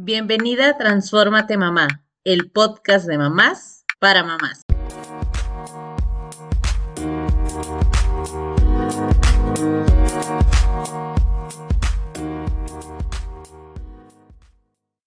[0.00, 4.62] Bienvenida a Transfórmate Mamá, el podcast de mamás para mamás.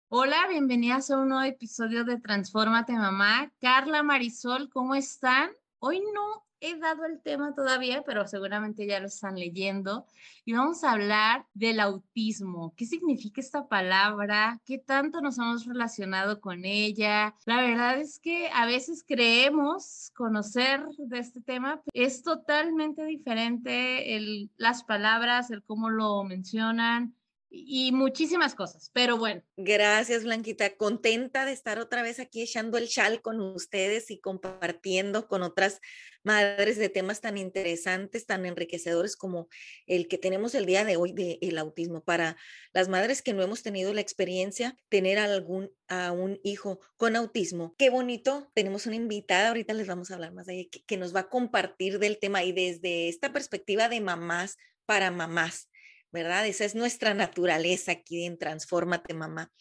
[0.10, 3.50] Hola, bienvenidas a un nuevo episodio de Transfórmate Mamá.
[3.62, 5.52] Carla, Marisol, ¿cómo están?
[5.80, 10.06] Hoy no he dado el tema todavía, pero seguramente ya lo están leyendo.
[10.46, 12.74] Y vamos a hablar del autismo.
[12.78, 14.62] ¿Qué significa esta palabra?
[14.66, 17.36] ¿Qué tanto nos hemos relacionado con ella?
[17.46, 21.82] La verdad es que a veces creemos conocer de este tema.
[21.94, 27.16] Es totalmente diferente el, las palabras, el cómo lo mencionan
[27.54, 29.44] y muchísimas cosas, pero bueno.
[29.58, 30.78] Gracias, Blanquita.
[30.78, 35.82] Contenta de estar otra vez aquí echando el chal con ustedes y compartiendo con otras
[36.24, 39.50] madres de temas tan interesantes, tan enriquecedores como
[39.86, 42.02] el que tenemos el día de hoy del autismo.
[42.02, 42.38] Para
[42.72, 47.76] las madres que no hemos tenido la experiencia, tener algún, a un hijo con autismo.
[47.78, 48.50] Qué bonito.
[48.54, 51.30] Tenemos una invitada, ahorita les vamos a hablar más de ella, que nos va a
[51.30, 54.56] compartir del tema y desde esta perspectiva de mamás
[54.86, 55.68] para mamás
[56.12, 56.46] ¿verdad?
[56.48, 59.52] Esa es nuestra naturaleza aquí en Transfórmate, mamá.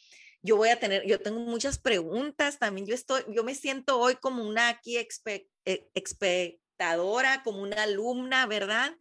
[0.42, 2.86] Yo voy a tener, yo tengo muchas preguntas también.
[2.86, 8.96] Yo estoy, yo me siento hoy como una aquí eh, espectadora, como una alumna, ¿verdad?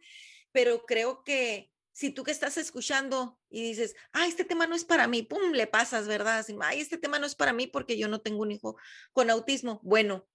[0.52, 4.84] Pero creo que si tú que estás escuchando y dices, ah, este tema no es
[4.84, 6.44] para mí, pum, le pasas, ¿verdad?
[6.62, 8.76] Ay, este tema no es para mí porque yo no tengo un hijo
[9.12, 9.80] con autismo.
[9.82, 10.28] Bueno,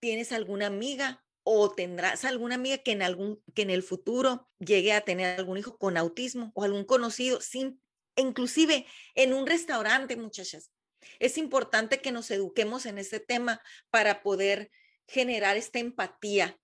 [0.00, 4.92] ¿tienes alguna amiga o tendrás alguna amiga que en algún que en el futuro llegue
[4.92, 7.82] a tener algún hijo con autismo o algún conocido sin
[8.14, 10.70] inclusive en un restaurante, muchachas.
[11.18, 14.70] Es importante que nos eduquemos en este tema para poder
[15.08, 16.56] generar esta empatía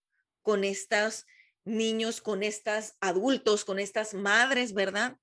[0.43, 1.27] con estos
[1.65, 5.19] niños, con estos adultos, con estas madres, ¿verdad?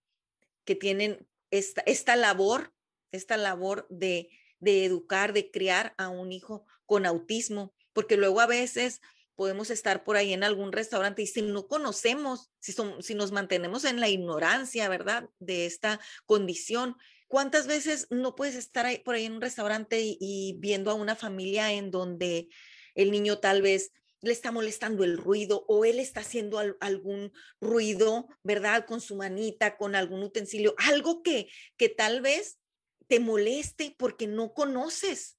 [0.66, 2.74] Que tienen esta, esta labor,
[3.14, 8.48] esta labor de, de educar, de criar a un hijo con autismo, porque luego a
[8.48, 9.00] veces
[9.36, 13.86] podemos estar por ahí en algún restaurante y si no conocemos, si, si nos mantenemos
[13.86, 15.30] en la ignorancia, ¿verdad?
[15.40, 16.96] De esta condición,
[17.28, 21.16] ¿cuántas veces no puedes estar ahí, por ahí en un restaurante y, viendo a una
[21.16, 22.48] familia en donde
[22.96, 28.28] el niño tal vez le está molestando el ruido o él está haciendo algún ruido,
[28.44, 28.86] ¿verdad?
[28.86, 32.60] Con su manita, con algún utensilio, algo que, que tal vez
[33.08, 35.38] te moleste porque no conoces,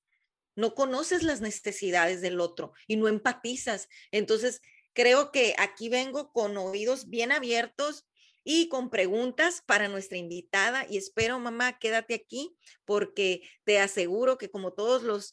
[0.57, 3.89] no conoces las necesidades del otro y no empatizas.
[4.11, 4.61] Entonces,
[4.93, 8.07] creo que aquí vengo con oídos bien abiertos
[8.45, 12.55] y con preguntas para nuestra invitada y espero, mamá, quédate aquí
[12.85, 15.33] porque te aseguro que como todos los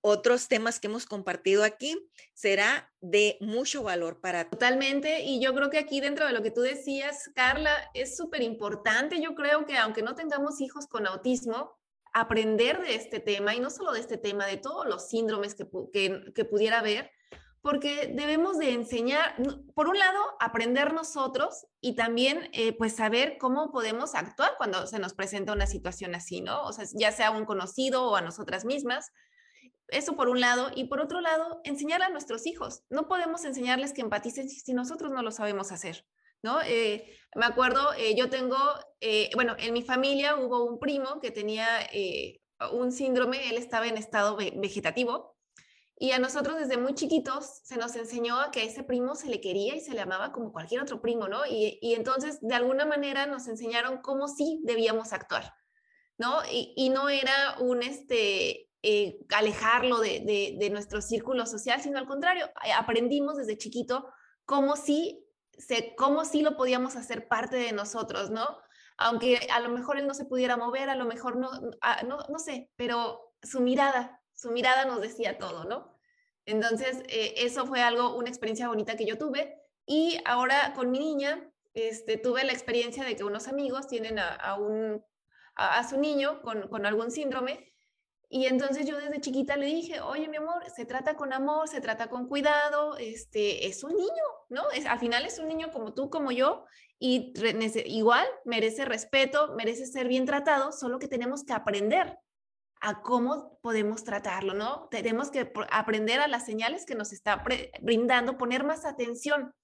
[0.00, 1.98] otros temas que hemos compartido aquí,
[2.32, 6.52] será de mucho valor para Totalmente, y yo creo que aquí dentro de lo que
[6.52, 11.77] tú decías, Carla, es súper importante, yo creo que aunque no tengamos hijos con autismo,
[12.20, 15.66] aprender de este tema y no solo de este tema, de todos los síndromes que,
[16.34, 17.10] que, pudiera haber,
[17.60, 19.36] porque debemos de enseñar,
[19.74, 24.98] por un lado, aprender nosotros y también eh, pues saber cómo podemos actuar cuando se
[24.98, 26.62] nos presenta una situación así, ¿no?
[26.62, 29.10] O sea, ya sea a un conocido o a nosotras mismas.
[29.88, 30.70] Eso por un lado.
[30.74, 32.84] Y por otro lado, enseñar a nuestros hijos.
[32.90, 36.06] No podemos enseñarles que empaticen si nosotros no lo sabemos hacer.
[36.42, 36.60] ¿No?
[36.62, 37.04] Eh,
[37.34, 38.56] me acuerdo, eh, yo tengo,
[39.00, 41.66] eh, bueno, en mi familia hubo un primo que tenía
[42.72, 45.36] un síndrome, él estaba en estado vegetativo
[45.96, 49.40] y a nosotros desde muy chiquitos se nos enseñó que a ese primo se le
[49.40, 51.46] quería y se le amaba como cualquier otro primo, ¿no?
[51.46, 55.54] Y, entonces de alguna manera nos enseñaron cómo sí debíamos actuar,
[56.18, 56.40] ¿no?
[56.50, 58.70] Y, no era un, este,
[59.34, 64.08] alejarlo de, de nuestro círculo social, sino al contrario, aprendimos desde chiquito
[64.44, 65.27] cómo sí
[65.58, 68.58] sé cómo sí lo podíamos hacer parte de nosotros, ¿no?
[68.96, 72.38] Aunque a lo mejor él no se pudiera mover, a lo mejor no, ah, no,
[72.38, 75.96] sé, pero su mirada, su mirada nos decía todo, ¿no?
[76.46, 79.60] Entonces, eh, eso fue algo, una experiencia bonita que yo tuve.
[79.86, 84.54] Y ahora con mi niña, este, tuve la experiencia de que unos amigos tienen a,
[84.54, 85.04] un,
[85.54, 87.68] a, su niño con algún síndrome
[88.30, 91.80] y entonces yo desde chiquita le dije, oye, mi amor, se trata con amor, se
[91.80, 94.70] trata con cuidado, este, es un niño, ¿no?
[94.70, 96.66] Es, al final es un niño como tú, como yo,
[96.98, 97.32] y
[97.86, 102.18] igual merece respeto, merece ser bien tratado, solo que tenemos que aprender
[102.80, 104.88] a cómo podemos tratarlo, ¿no?
[104.90, 107.42] Tenemos que aprender a las señales que nos está
[107.80, 109.54] brindando, poner más atención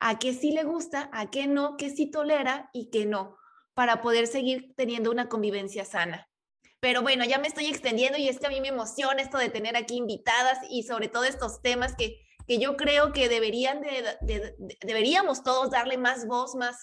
[0.00, 3.36] a qué sí le gusta, a qué no, qué sí tolera y qué no,
[3.74, 6.27] para poder seguir teniendo una convivencia sana.
[6.80, 9.50] Pero bueno, ya me estoy extendiendo y es que a mí me emociona esto de
[9.50, 14.54] tener aquí invitadas y sobre todo estos temas que, que yo creo que deberían de,
[14.82, 16.76] deberíamos todos darle más voz, más,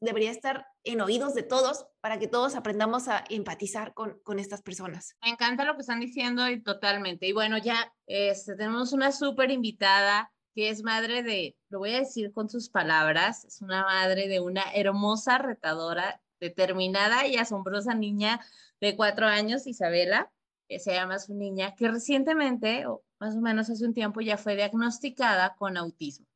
[0.00, 4.62] debería estar en oídos de todos para que todos aprendamos a empatizar con, con estas
[4.62, 5.16] personas.
[5.22, 7.26] Me encanta lo que están diciendo y totalmente.
[7.26, 12.00] Y bueno, ya este, tenemos una súper invitada que es madre de, lo voy a
[12.00, 18.40] decir con sus palabras, es una madre de una hermosa, retadora, determinada y asombrosa niña
[18.80, 20.30] de cuatro años, Isabela,
[20.68, 24.36] que se llama su niña, que recientemente, o más o menos hace un tiempo, ya
[24.36, 26.26] fue diagnosticada con autismo.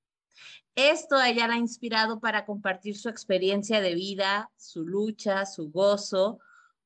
[0.77, 5.71] Esto a ella la ha inspirado para compartir su experiencia de vida, su lucha, su
[5.71, 6.39] gozo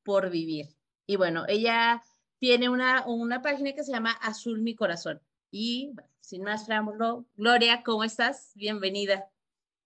[0.03, 0.69] por vivir.
[1.07, 2.03] Y bueno, ella
[2.39, 5.21] tiene una, una página que se llama Azul Mi Corazón.
[5.51, 8.53] Y sin más preámbulo, Gloria, ¿cómo estás?
[8.55, 9.29] Bienvenida.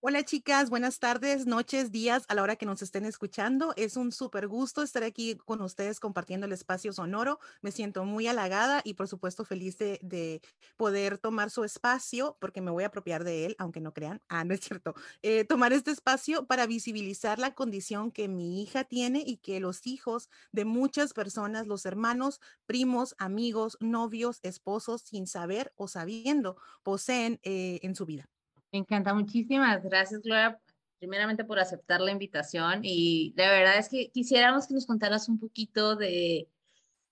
[0.07, 3.73] Hola chicas, buenas tardes, noches, días, a la hora que nos estén escuchando.
[3.79, 7.39] Es un súper gusto estar aquí con ustedes compartiendo el espacio sonoro.
[7.63, 10.43] Me siento muy halagada y por supuesto feliz de,
[10.77, 14.21] poder tomar su espacio, porque me voy a apropiar de él, aunque no crean.
[14.29, 14.95] Ah, no es cierto.
[15.23, 19.87] Eh, tomar este espacio para visibilizar la condición que mi hija tiene y que los
[19.87, 27.41] hijos de muchas personas, los hermanos, primos, amigos, novios, esposos, sin saber o sabiendo, poseen
[27.43, 28.29] eh, en su vida.
[28.75, 30.61] Me encanta, muchísimas gracias, Gloria,
[30.99, 35.39] primeramente por aceptar la invitación y la verdad es que quisiéramos que nos contaras un
[35.39, 36.49] poquito de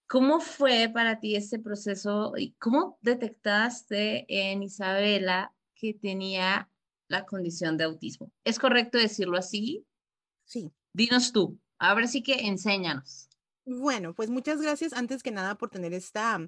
[0.08, 6.68] cómo fue para ti este proceso y cómo detectaste en Isabela que tenía
[7.06, 8.32] la condición de autismo.
[8.42, 9.86] ¿Es correcto decirlo así?
[10.44, 10.72] Sí.
[10.92, 13.28] Dinos tú, ahora sí que enséñanos.
[13.64, 16.40] Bueno, pues muchas gracias antes que nada por tener esta,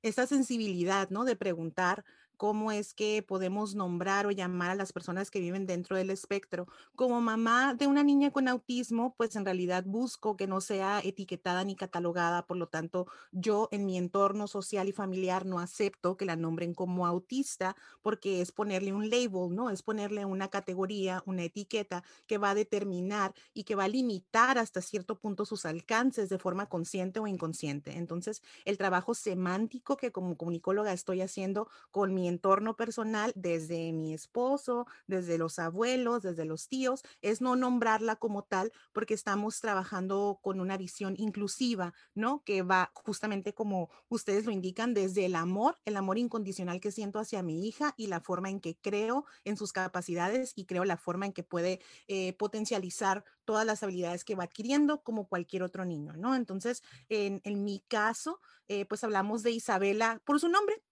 [0.00, 1.26] esta sensibilidad, ¿no?
[1.26, 2.02] De preguntar
[2.36, 6.66] cómo es que podemos nombrar o llamar a las personas que viven dentro del espectro.
[6.96, 11.64] Como mamá de una niña con autismo, pues en realidad busco que no sea etiquetada
[11.64, 16.24] ni catalogada, por lo tanto, yo en mi entorno social y familiar no acepto que
[16.24, 19.70] la nombren como autista porque es ponerle un label, ¿no?
[19.70, 24.58] Es ponerle una categoría, una etiqueta que va a determinar y que va a limitar
[24.58, 27.96] hasta cierto punto sus alcances de forma consciente o inconsciente.
[27.96, 34.14] Entonces, el trabajo semántico que como comunicóloga estoy haciendo con mi entorno personal, desde mi
[34.14, 40.38] esposo, desde los abuelos, desde los tíos, es no nombrarla como tal porque estamos trabajando
[40.42, 42.42] con una visión inclusiva, ¿no?
[42.44, 47.18] Que va justamente como ustedes lo indican, desde el amor, el amor incondicional que siento
[47.18, 50.96] hacia mi hija y la forma en que creo en sus capacidades y creo la
[50.96, 55.84] forma en que puede eh, potencializar todas las habilidades que va adquiriendo como cualquier otro
[55.84, 56.34] niño, ¿no?
[56.34, 60.82] Entonces, en, mi caso, eh, pues hablamos de Isabela por su nombre,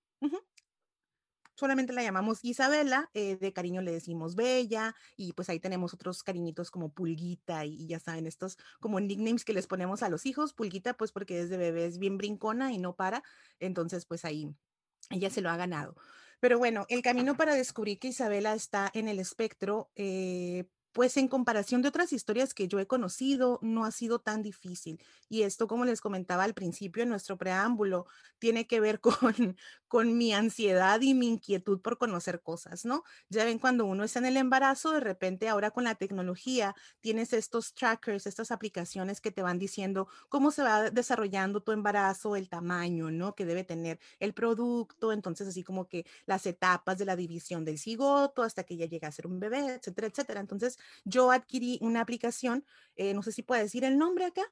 [1.63, 6.25] solamente la llamamos Isabela, eh, de cariño le decimos Bella, y pues ahí tenemos otros
[6.25, 10.55] cariñitos como Pulguita, y, ya saben, estos como nicknames que les ponemos a los hijos,
[10.55, 13.23] Pulguita pues porque desde bebé es bien brincona y no para,
[13.61, 14.53] entonces pues ahí
[15.11, 15.95] ella se lo ha ganado.
[16.41, 21.29] Pero bueno, el camino para descubrir que Isabela está en el espectro, eh, pues en
[21.29, 25.03] comparación de otras historias que yo he conocido, no ha sido tan difícil.
[25.29, 28.07] Y esto, como les comentaba al principio en nuestro preámbulo,
[28.39, 29.57] tiene que ver con,
[29.89, 33.05] con mi ansiedad y mi inquietud por conocer cosas, ¿no?
[33.29, 37.33] Ya ven, cuando uno está en el embarazo, de repente ahora con la tecnología tienes
[37.33, 42.49] estos trackers, estas aplicaciones que te van diciendo cómo se va desarrollando tu embarazo, el
[42.49, 43.35] tamaño, ¿no?
[43.35, 47.79] Que debe tener el producto, entonces así como que las etapas de la división del
[47.79, 50.41] cigoto hasta que ya llega a ser un bebé, etcétera, etcétera.
[50.41, 52.65] Entonces, yo adquirí una aplicación,
[52.97, 54.43] eh, no sé si puede decir el nombre acá,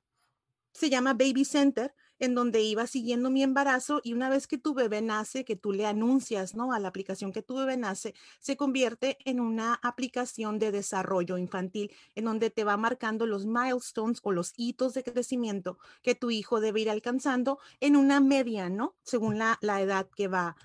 [0.73, 4.75] se llama Baby Center, en donde iba siguiendo mi embarazo y una vez que tu
[4.75, 6.73] bebé nace, que tú le anuncias, ¿no?
[6.73, 11.91] A la aplicación que tu bebé nace, se convierte en una aplicación de desarrollo infantil,
[12.15, 16.61] en donde te va marcando los milestones o los hitos de crecimiento que tu hijo
[16.61, 18.95] debe ir alcanzando en una media, ¿no?
[19.03, 20.57] Según la, la edad que va,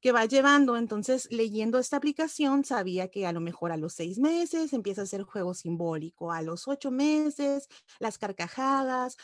[0.00, 0.76] que va llevando.
[0.76, 5.06] Entonces, leyendo esta aplicación, sabía que a lo mejor a los seis meses empieza a
[5.06, 9.16] ser juego simbólico, a los ocho meses, las carcajadas,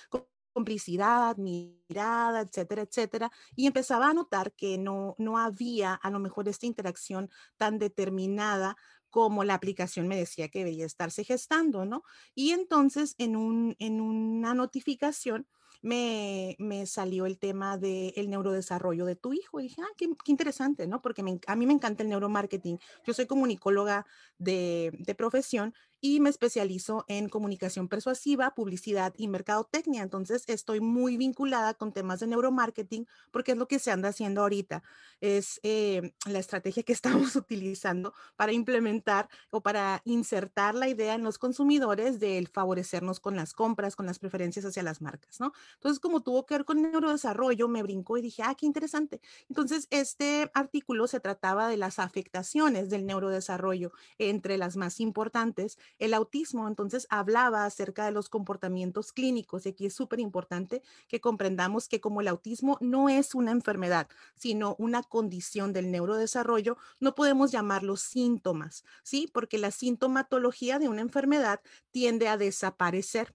[0.52, 3.30] complicidad, mirada, etcétera, etcétera.
[3.54, 8.76] Y empezaba a notar que no, no había a lo mejor esta interacción tan determinada
[9.10, 12.02] como la aplicación me decía que debería estarse gestando, ¿no?
[12.34, 15.46] Y entonces en, un, en una notificación
[15.82, 19.60] me, me salió el tema del neurodesarrollo de tu hijo.
[19.60, 21.02] Y dije, ah, qué, interesante, ¿no?
[21.02, 22.78] Porque a mí me encanta el neuromarketing.
[23.06, 24.06] Yo soy comunicóloga
[24.38, 30.02] de, de profesión y me especializo en comunicación persuasiva, publicidad y mercadotecnia.
[30.02, 34.42] Entonces estoy muy vinculada con temas de neuromarketing porque es lo que se anda haciendo
[34.42, 34.82] ahorita.
[35.20, 36.92] Es eh, la estrategia que
[37.26, 43.36] estamos utilizando para implementar o para insertar la idea en los consumidores del favorecernos con
[43.36, 45.52] las compras, con las preferencias hacia las marcas, ¿no?
[45.74, 49.20] Entonces, como tuvo que ver con neurodesarrollo, me brincó y dije, ah, qué interesante.
[49.48, 56.14] Entonces, este artículo se trataba de las afectaciones del neurodesarrollo, entre las más importantes, el
[56.14, 56.68] autismo.
[56.68, 62.00] Entonces, hablaba acerca de los comportamientos clínicos y aquí es súper importante que comprendamos que
[62.00, 68.00] como el autismo no es una enfermedad, sino una condición del neurodesarrollo, no podemos llamarlos
[68.00, 69.28] síntomas, ¿sí?
[69.32, 73.34] Porque la sintomatología de una enfermedad tiende a desaparecer.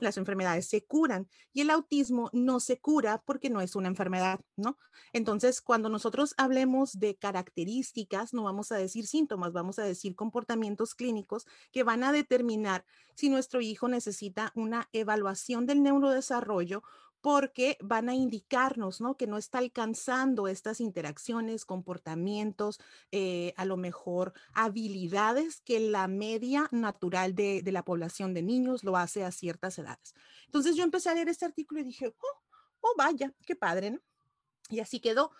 [0.00, 4.40] Las enfermedades se curan y el autismo no se cura porque no es una enfermedad,
[4.56, 4.78] ¿no?
[5.12, 10.94] Entonces, cuando nosotros hablemos de características, no vamos a decir síntomas, vamos a decir comportamientos
[10.94, 12.84] clínicos que van a determinar
[13.14, 16.82] si nuestro hijo necesita una evaluación del neurodesarrollo
[17.20, 19.16] porque van a indicarnos, ¿no?
[19.16, 22.80] Que no está alcanzando estas interacciones, comportamientos,
[23.12, 28.84] eh, a lo mejor habilidades que la media natural de, de, la población de niños
[28.84, 30.14] lo hace a ciertas edades.
[30.46, 32.40] Entonces yo empecé a leer este artículo y dije, oh,
[32.80, 34.00] oh vaya, qué padre, ¿no?
[34.70, 35.32] Y así quedó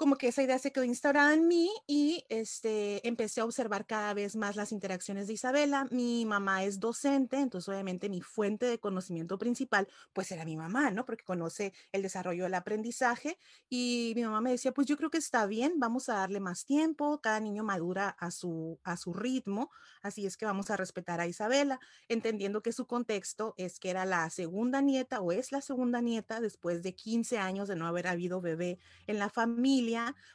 [0.00, 4.14] como que esa idea se quedó instaurada en mí y este, empecé a observar cada
[4.14, 5.88] vez más las interacciones de Isabela.
[5.90, 10.90] Mi mamá es docente, entonces obviamente mi fuente de conocimiento principal pues era mi mamá,
[10.90, 11.04] ¿no?
[11.04, 13.36] Porque conoce el desarrollo del aprendizaje
[13.68, 16.64] y mi mamá me decía, pues yo creo que está bien, vamos a darle más
[16.64, 21.20] tiempo, cada niño madura a su, a su ritmo, así es que vamos a respetar
[21.20, 21.78] a Isabela,
[22.08, 26.40] entendiendo que su contexto es que era la segunda nieta o es la segunda nieta
[26.40, 29.89] después de 15 años de no haber habido bebé en la familia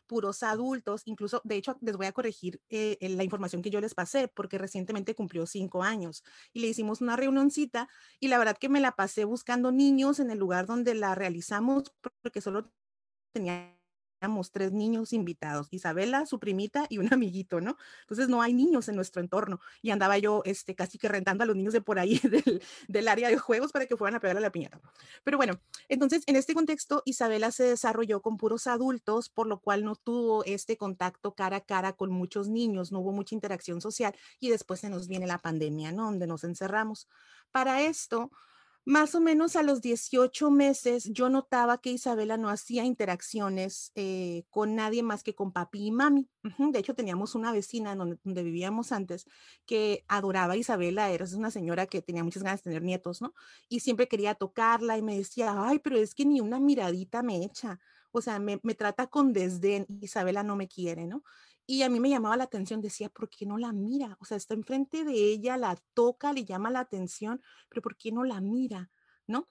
[0.08, 3.94] puros adultos, incluso, de hecho, les voy a corregir eh, la información que yo les
[3.94, 7.88] pasé, porque recientemente cumplió cinco años y le hicimos una reunioncita
[8.20, 11.94] y la verdad que me la pasé buscando niños en el lugar donde la realizamos,
[12.22, 12.72] porque solo
[13.34, 13.78] tenía
[14.52, 17.78] tres niños invitados, Isabela, su primita y un amiguito, ¿no?
[18.02, 21.48] Entonces no hay niños en nuestro entorno y andaba yo este, casi que rentando a
[21.48, 24.40] los niños de por ahí del, del área de juegos para que fueran a pegarle
[24.40, 24.80] a la piñata.
[25.24, 29.84] Pero bueno, entonces en este contexto Isabela se desarrolló con puros adultos, por lo cual
[29.84, 34.16] no tuvo este contacto cara a cara con muchos niños, no hubo mucha interacción social
[34.40, 36.06] y después se nos viene la pandemia, ¿no?
[36.06, 37.08] Donde nos encerramos.
[37.52, 38.32] Para esto,
[38.86, 44.44] más o menos a los 18 meses yo notaba que Isabela no hacía interacciones eh,
[44.51, 46.30] con nadie más que con papi y mami.
[46.72, 49.25] De hecho, teníamos una vecina donde, donde, vivíamos antes
[49.65, 53.34] que adoraba a Isabela, era una señora que tenía muchas ganas de tener nietos, ¿no?
[53.68, 57.44] Y siempre quería tocarla y me decía, ay, pero es que ni una miradita me
[57.44, 57.80] echa.
[58.18, 61.22] O sea, me, me trata con desdén, Isabela no me quiere, ¿no?
[61.68, 64.16] Y a mí me llamaba la atención, decía, ¿por qué no la mira?
[64.22, 68.14] O sea, está enfrente de ella, la toca, le llama la atención, pero ¿por qué
[68.14, 68.90] no la mira?
[69.28, 69.50] ¿No?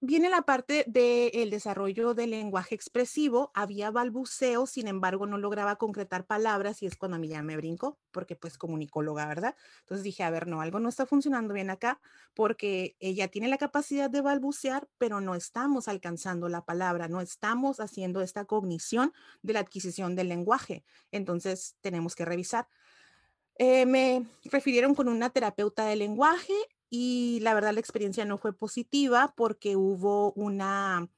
[0.00, 3.50] Viene la parte del desarrollo del lenguaje expresivo.
[3.54, 7.56] Había balbuceo, sin embargo, no lograba concretar palabras y es cuando a mí ya me
[7.56, 9.56] brincó, porque pues comunicóloga, ¿verdad?
[9.80, 11.98] Entonces dije, a ver, no, algo no está funcionando bien acá,
[12.34, 17.80] porque ella tiene la capacidad de balbucear, pero no estamos alcanzando la palabra, no estamos
[17.80, 20.84] haciendo esta cognición de la adquisición del lenguaje.
[21.10, 22.68] Entonces tenemos que revisar.
[23.58, 26.52] Eh, me refirieron con una terapeuta de lenguaje
[26.90, 31.08] y la verdad la experiencia no fue positiva porque hubo una,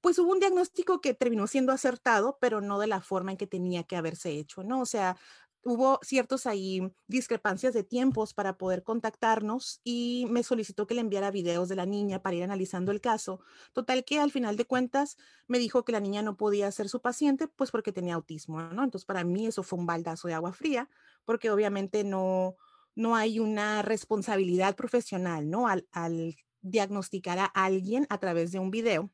[0.00, 3.46] pues hubo un diagnóstico que terminó siendo acertado, pero no de la forma en que
[3.46, 4.80] tenía que haberse hecho, ¿no?
[4.80, 5.16] O sea,
[5.64, 11.30] hubo ciertos ahí discrepancias de tiempos para poder contactarnos y me solicitó que le enviara
[11.30, 13.40] videos de la niña para ir analizando el caso.
[13.72, 15.16] Total que al final de cuentas
[15.46, 18.82] me dijo que la niña no podía ser su paciente pues porque tenía autismo, ¿no?
[18.82, 20.90] Entonces para mí eso fue un baldazo de agua fría
[21.24, 22.56] porque obviamente no,
[22.94, 25.66] no hay una responsabilidad profesional, ¿no?
[25.68, 29.10] Al, diagnosticar a alguien a través de un video.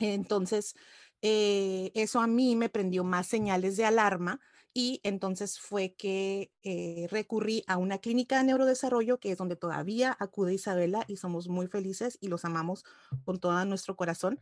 [0.00, 0.74] Entonces,
[1.22, 4.38] eh, eso a mí me prendió más señales de alarma
[4.74, 10.16] y entonces fue que eh, recurrí a una clínica de neurodesarrollo que es donde todavía
[10.18, 12.84] acude Isabela y somos muy felices y los amamos
[13.24, 14.40] con todo nuestro corazón.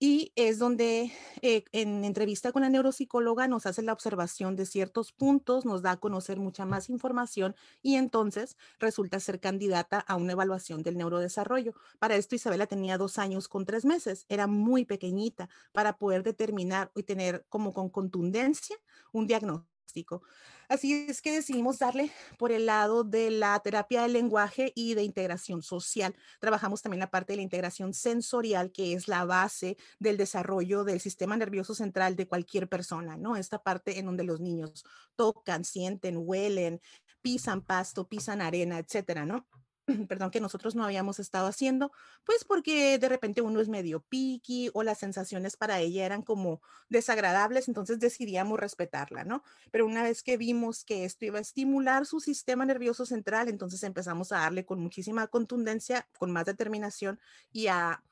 [0.00, 5.12] Y es donde eh, en entrevista con la neuropsicóloga nos hace la observación de ciertos
[5.12, 10.32] puntos, nos da a conocer mucha más información y entonces resulta ser candidata a una
[10.32, 11.74] evaluación del neurodesarrollo.
[11.98, 16.90] Para esto Isabela tenía dos años con tres meses, era muy pequeñita para poder determinar
[16.96, 18.76] y tener como con contundencia
[19.12, 20.22] un diagnóstico.
[20.68, 25.02] Así es que decidimos darle por el lado de la terapia del lenguaje y de
[25.02, 26.14] integración social.
[26.40, 31.00] Trabajamos también la parte de la integración sensorial, que es la base del desarrollo del
[31.00, 33.36] sistema nervioso central de cualquier persona, ¿no?
[33.36, 34.84] Esta parte en donde los niños
[35.16, 36.80] tocan, sienten, huelen,
[37.20, 39.46] pisan pasto, pisan arena, etcétera, ¿no?
[40.08, 41.92] perdón, que nosotros no habíamos estado haciendo,
[42.24, 46.62] pues porque de repente uno es medio piqui o las sensaciones para ella eran como
[46.88, 49.42] desagradables, entonces decidíamos respetarla, ¿no?
[49.70, 53.82] Pero una vez que vimos que esto iba a estimular su sistema nervioso central, entonces
[53.82, 57.20] empezamos a darle con muchísima contundencia, con más determinación
[57.52, 58.02] y a,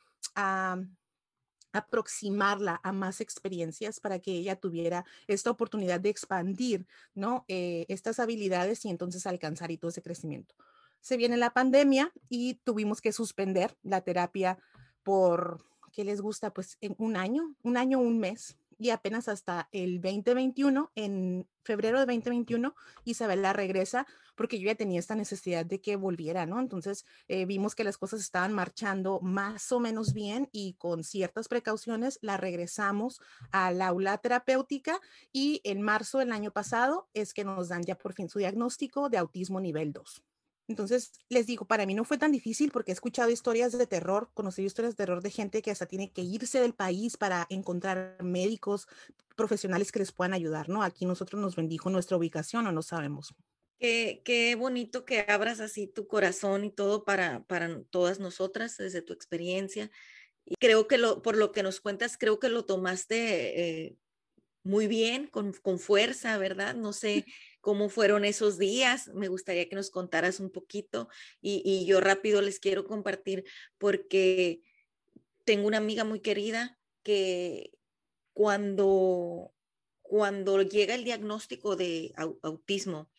[1.74, 7.46] aproximarla a más experiencias para que ella tuviera esta oportunidad de expandir, ¿no?
[7.48, 10.54] Eh, estas habilidades y entonces alcanzar todo ese crecimiento
[11.02, 14.58] se viene la pandemia y tuvimos que suspender la terapia
[15.02, 16.54] por, ¿qué les gusta?
[16.54, 18.56] Pues en un año, un año, un mes.
[18.78, 24.98] Y apenas hasta el 2021, en febrero de 2021, Isabela regresa porque yo ya tenía
[24.98, 26.58] esta necesidad de que volviera, ¿no?
[26.58, 31.48] Entonces eh, vimos que las cosas estaban marchando más o menos bien y con ciertas
[31.48, 33.20] precauciones la regresamos
[33.52, 35.00] al aula terapéutica
[35.32, 39.08] y en marzo del año pasado es que nos dan ya por fin su diagnóstico
[39.10, 40.24] de autismo nivel 2.
[40.68, 44.30] Entonces, les digo, para mí no fue tan difícil porque he escuchado historias de terror,
[44.34, 48.16] conocido historias de terror de gente que hasta tiene que irse del país para encontrar
[48.22, 48.86] médicos
[49.36, 50.82] profesionales que les puedan ayudar, ¿no?
[50.82, 53.34] Aquí nosotros nos bendijo nuestra ubicación o no sabemos.
[53.78, 59.02] Qué, qué bonito que abras así tu corazón y todo para, para todas nosotras desde
[59.02, 59.90] tu experiencia.
[60.44, 63.96] Y creo que lo, por lo que nos cuentas, creo que lo tomaste eh,
[64.62, 66.74] muy bien, con, con fuerza, ¿verdad?
[66.74, 67.24] No sé
[67.62, 69.08] cómo fueron esos días.
[69.14, 71.08] Me gustaría que nos contaras un poquito
[71.40, 73.44] y, yo rápido les quiero compartir
[73.78, 74.60] porque
[75.44, 77.72] tengo una amiga muy querida que
[78.34, 79.54] cuando,
[80.02, 83.10] cuando llega el diagnóstico de autismo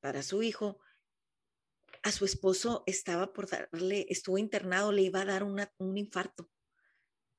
[0.00, 0.78] para su hijo,
[2.02, 6.50] a su esposo estaba por darle, estuvo internado, le iba a dar un infarto.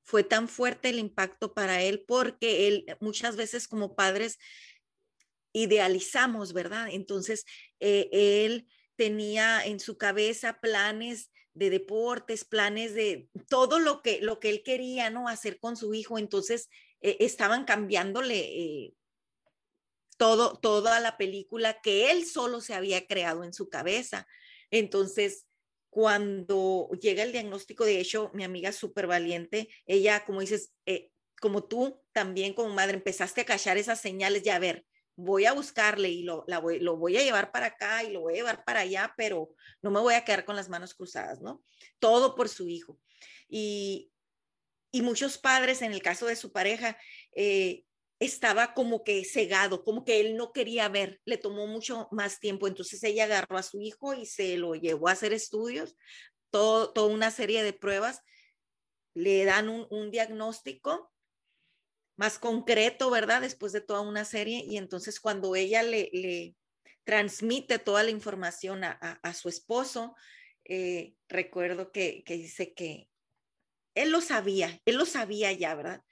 [0.02, 4.38] Fue tan fuerte el impacto para él porque él muchas veces como padres
[5.52, 6.88] idealizamos, ¿verdad?
[6.90, 7.44] Entonces,
[7.80, 14.38] eh, él tenía en su cabeza planes de deportes, planes de todo lo que, lo
[14.38, 15.28] que él quería, ¿no?
[15.28, 16.18] Hacer con su hijo.
[16.18, 16.68] Entonces,
[17.00, 18.94] eh, estaban cambiándole eh,
[20.16, 24.26] todo, toda la película que él solo se había creado en su cabeza.
[24.70, 25.46] Entonces,
[25.88, 30.72] cuando llega el diagnóstico, de hecho, mi amiga súper valiente, ella, como dices,
[31.40, 34.86] como tú también como madre, empezaste a cachar esas señales, ya a ver,
[35.16, 38.34] voy a buscarle y lo, voy, lo voy a llevar para acá y lo voy
[38.34, 41.62] a llevar para allá, pero no me voy a quedar con las manos cruzadas, ¿no?
[41.98, 42.98] Todo por su hijo.
[43.48, 44.12] Y,
[44.92, 46.98] y muchos padres, en el caso de su pareja,
[47.34, 47.84] eh,
[48.18, 52.66] estaba como que cegado, como que él no quería ver, le tomó mucho más tiempo.
[52.66, 55.96] Entonces ella agarró a su hijo y se lo llevó a hacer estudios,
[56.50, 58.22] todo, toda una serie de pruebas,
[59.14, 61.10] le dan un diagnóstico
[62.20, 63.40] más concreto, ¿verdad?
[63.40, 64.62] Después de toda una serie.
[64.68, 66.54] Y entonces cuando ella le,
[67.04, 68.90] transmite toda la información a,
[69.22, 70.14] a, su esposo,
[70.66, 73.08] eh, recuerdo que, que, dice que
[73.94, 76.02] él lo sabía, él lo sabía ya, ¿verdad?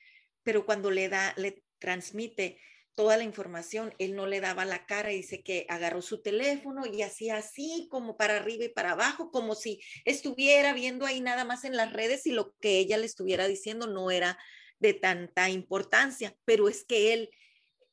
[0.42, 2.58] Pero cuando le da, le transmite
[2.94, 6.86] toda la información, él no le daba la cara y dice que agarró su teléfono
[6.86, 11.44] y hacía así como para arriba y para abajo, como si estuviera viendo ahí nada
[11.44, 14.38] más en las redes y lo que ella le estuviera diciendo no era
[14.78, 17.30] de tanta importancia, pero es que él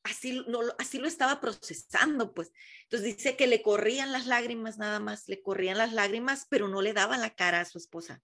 [0.06, 2.52] así, no, así lo estaba procesando, pues.
[2.84, 6.82] Entonces dice que le corrían las lágrimas nada más, le corrían las lágrimas, pero no
[6.82, 8.22] le daba la cara a su esposa.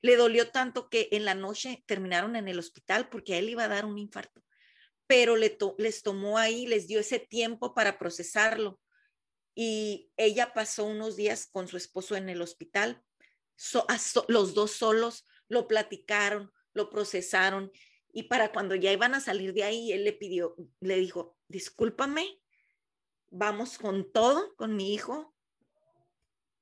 [0.00, 3.64] Le dolió tanto que en la noche terminaron en el hospital porque a él iba
[3.64, 4.42] a dar un infarto,
[5.06, 8.80] pero le les tomó ahí, les dio ese tiempo para procesarlo.
[9.54, 13.02] Y ella pasó unos días con su esposo en el hospital.
[14.28, 17.70] los dos solos lo platicaron, lo procesaron
[18.12, 22.40] y para cuando ya iban a salir de ahí, él le pidió, le dijo, discúlpame,
[23.30, 25.34] vamos con todo, con mi hijo,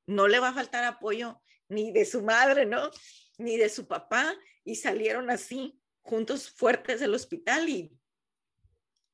[0.07, 2.91] no le va a faltar apoyo ni de su madre, ¿no?
[3.39, 7.93] Ni de su papá, y salieron así, juntos fuertes del hospital y,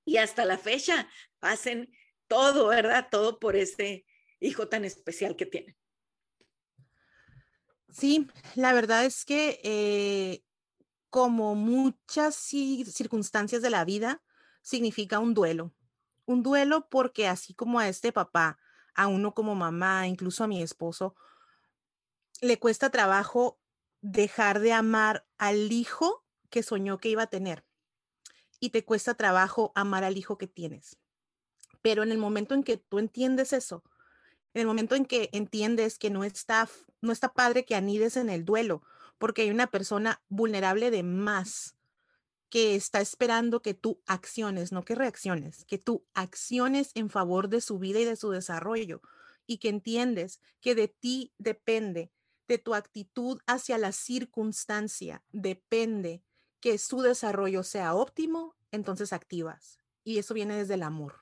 [0.04, 1.09] y hasta la fecha
[1.40, 1.90] hacen
[2.26, 3.09] todo, ¿verdad?
[3.11, 4.04] Todo por ese
[4.40, 5.76] hijo tan especial que tienen.
[7.90, 10.42] Sí, la verdad es que eh,
[11.16, 14.22] como muchas circunstancias de la vida,
[14.61, 15.72] significa un duelo.
[16.26, 18.59] Un duelo porque así como a este papá,
[18.94, 21.16] a uno como mamá, incluso a mi esposo,
[22.42, 23.59] le cuesta trabajo
[24.02, 27.64] dejar de amar al hijo que soñó que iba a tener.
[28.61, 30.98] Y te cuesta trabajo amar al hijo que tienes.
[31.81, 33.83] Pero en el momento en que tú entiendes eso,
[34.52, 36.68] en el momento en que entiendes que no está,
[37.00, 38.83] no está padre que anides en el duelo,
[39.18, 41.76] porque hay una persona vulnerable de más
[42.48, 47.61] que está esperando que tú acciones, no que reacciones, que tú acciones en favor de
[47.61, 49.00] su vida y de su desarrollo.
[49.48, 52.11] y que entiendes que de ti depende,
[52.48, 56.24] de tu actitud hacia la circunstancia, depende
[56.61, 59.79] que su desarrollo sea óptimo, entonces activas.
[60.02, 61.14] Y eso viene desde el amor.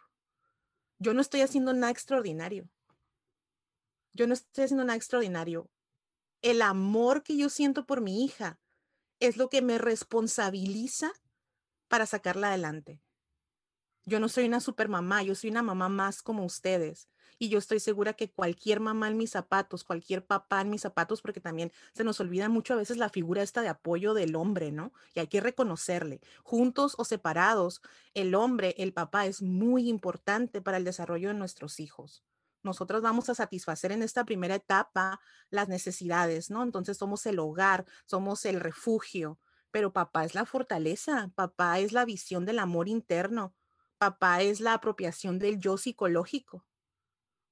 [0.98, 2.68] Yo no estoy haciendo nada extraordinario.
[4.14, 5.70] Yo no estoy haciendo nada extraordinario.
[6.44, 8.60] El amor que yo siento por mi hija
[9.18, 11.10] es lo que me responsabiliza
[11.88, 13.00] para sacarla adelante.
[14.04, 17.08] Yo no soy una super mamá, yo soy una mamá más como ustedes.
[17.38, 21.22] Y yo estoy segura que cualquier mamá en mis zapatos, cualquier papá en mis zapatos,
[21.22, 24.70] porque también se nos olvida mucho a veces la figura esta de apoyo del hombre,
[24.70, 24.92] ¿no?
[25.14, 27.80] Y hay que reconocerle, juntos o separados,
[28.12, 32.22] el hombre, el papá es muy importante para el desarrollo de nuestros hijos.
[32.64, 36.62] Nosotros vamos a satisfacer en esta primera etapa las necesidades, ¿no?
[36.62, 39.38] Entonces somos el hogar, somos el refugio,
[39.70, 43.54] pero papá es la fortaleza, papá es la visión del amor interno,
[43.98, 46.66] papá es la apropiación del yo psicológico,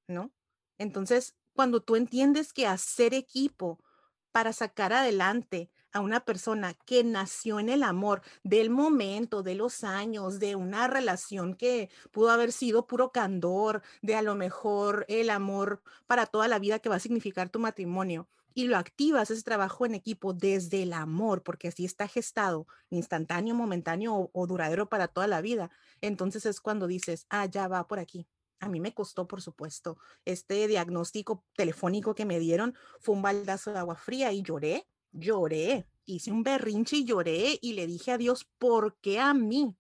[0.09, 0.33] ¿no?
[0.79, 3.85] Entonces, cuando tú entiendes que hacer equipo
[4.33, 9.85] para sacar adelante a una persona que nació en el amor del momento, de los
[9.85, 15.31] años, de una relación que pudo haber sido puro candor, de a lo mejor el
[15.31, 19.43] amor para toda la vida que va a significar tu matrimonio, y lo activas ese
[19.43, 25.09] trabajo en equipo desde el amor, porque así está gestado, instantáneo, momentáneo o, duradero para
[25.09, 25.71] toda la vida.
[26.01, 28.27] Entonces es cuando dices, ah, ya va por aquí.
[28.61, 33.73] A mí me costó, por supuesto, este diagnóstico telefónico que me dieron fue un baldazo
[33.73, 38.19] de agua fría y lloré, lloré, hice un berrinche y lloré y le dije a
[38.19, 39.77] Dios, ¿por qué a mí?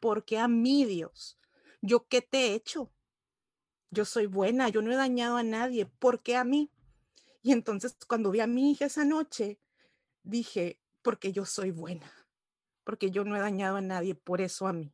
[0.00, 1.38] ¿Por qué a mí, Dios?
[1.80, 2.92] ¿Yo qué te he hecho?
[3.90, 6.70] Yo soy buena, yo no he dañado a nadie, ¿por qué a mí?
[7.42, 9.60] Y entonces cuando vi a mi hija esa noche,
[10.22, 12.12] dije, porque yo soy buena,
[12.84, 14.92] porque yo no he dañado a nadie, por eso a mí.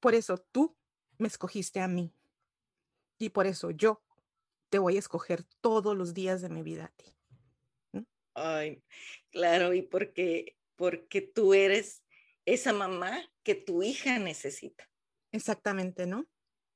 [0.00, 0.76] Por eso tú
[1.18, 2.12] me escogiste a mí.
[3.18, 4.02] Y por eso yo
[4.68, 7.15] te voy a escoger todos los días de mi vida a ti.
[8.36, 8.82] Ay,
[9.30, 12.04] claro, y porque, porque tú eres
[12.44, 14.88] esa mamá que tu hija necesita.
[15.32, 16.26] Exactamente, ¿no?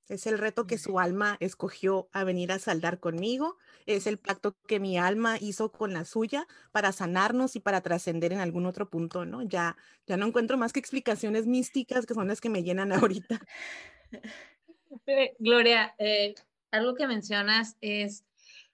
[0.09, 3.59] Es el reto que su alma escogió a venir a saldar conmigo.
[3.87, 8.33] Es el pacto que mi alma hizo con la suya para sanarnos y para trascender
[8.33, 9.42] en algún otro punto, ¿no?
[9.42, 13.40] Ya, ya no encuentro más que explicaciones místicas que son las que me llenan ahorita.
[15.38, 16.35] Gloria, eh,
[16.70, 18.25] algo que mencionas es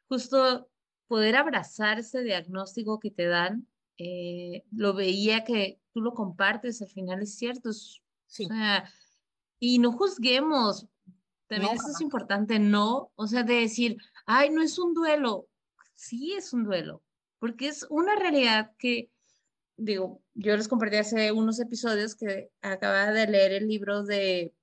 [0.08, 0.70] justo
[1.08, 3.66] poder abrazar ese diagnóstico que te dan.
[3.98, 7.72] Eh, lo veía que tú lo compartes, al final es cierto.
[7.72, 8.48] sí.
[9.58, 10.88] y no juzguemos,
[11.48, 13.12] también eso es importante, ¿no?
[13.14, 15.48] O sea, de decir, ay, no es un duelo.
[15.94, 17.02] Sí es un duelo,
[17.38, 19.10] porque es una realidad que,
[19.76, 24.54] digo, yo les compartí hace unos episodios que acababa de leer el libro de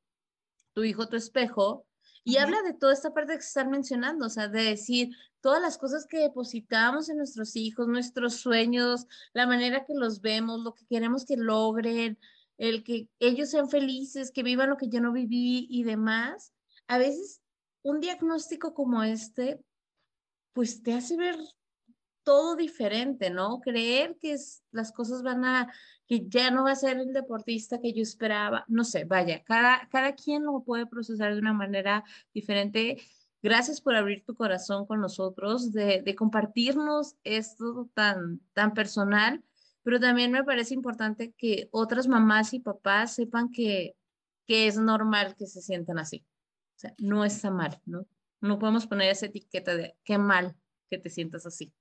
[0.74, 1.88] Tu hijo, tu espejo,
[2.24, 5.10] y habla de toda esta parte que se están mencionando, o sea, de decir
[5.44, 10.62] todas las cosas que depositamos en nuestros hijos, nuestros sueños, la manera que los vemos,
[10.62, 12.18] lo que queremos que logren,
[12.58, 16.54] el que ellos sean felices, que vivan lo que yo no viví y demás
[16.88, 17.42] a veces
[17.82, 19.60] un diagnóstico como este,
[20.54, 21.36] pues te hace ver
[22.24, 23.60] todo diferente, ¿no?
[23.60, 25.74] Creer que es, las cosas van a,
[26.08, 29.90] que ya no va a ser el deportista que yo esperaba, no sé, vaya, cada,
[29.92, 32.04] cada quien lo puede procesar de una manera
[32.34, 33.02] diferente.
[33.44, 39.44] Gracias por abrir tu corazón con nosotros, de, compartirnos esto tan, tan personal,
[39.84, 43.96] pero también me parece importante que otras mamás y papás sepan que,
[44.48, 46.26] que es normal que se sientan así
[46.98, 48.06] no está mal, ¿no?
[48.42, 50.56] No podemos poner esa etiqueta de qué mal
[50.90, 51.74] que te sientas así.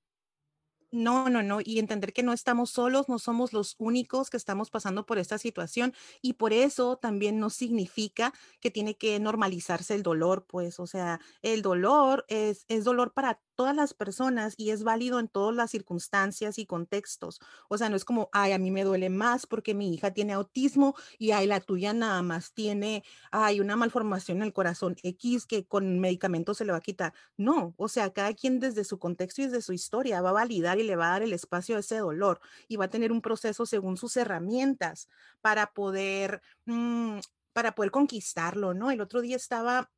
[0.94, 1.60] No, no, no.
[1.64, 5.38] Y entender que no estamos solos, no somos los únicos que estamos pasando por esta
[5.38, 5.94] situación.
[6.20, 11.18] Y por eso también no significa que tiene que normalizarse el dolor, pues, o sea,
[11.40, 15.70] el dolor es, es dolor para todas las personas y es válido en todas las
[15.70, 17.40] circunstancias y contextos.
[17.68, 20.32] O sea, no es como, ay, a mí me duele más porque mi hija tiene
[20.34, 25.46] autismo y ay, la tuya nada más tiene, ay, una malformación en el corazón X
[25.46, 27.12] que con medicamentos se le va a quitar.
[27.36, 30.78] No, o sea, cada quien desde su contexto y desde su historia va a validar
[30.82, 33.66] le va a dar el espacio a ese dolor y va a tener un proceso
[33.66, 35.08] según sus herramientas
[35.40, 36.42] para poder...
[36.66, 37.18] Mm,
[37.52, 38.90] para poder conquistarlo, ¿no?
[38.90, 39.90] El otro día estaba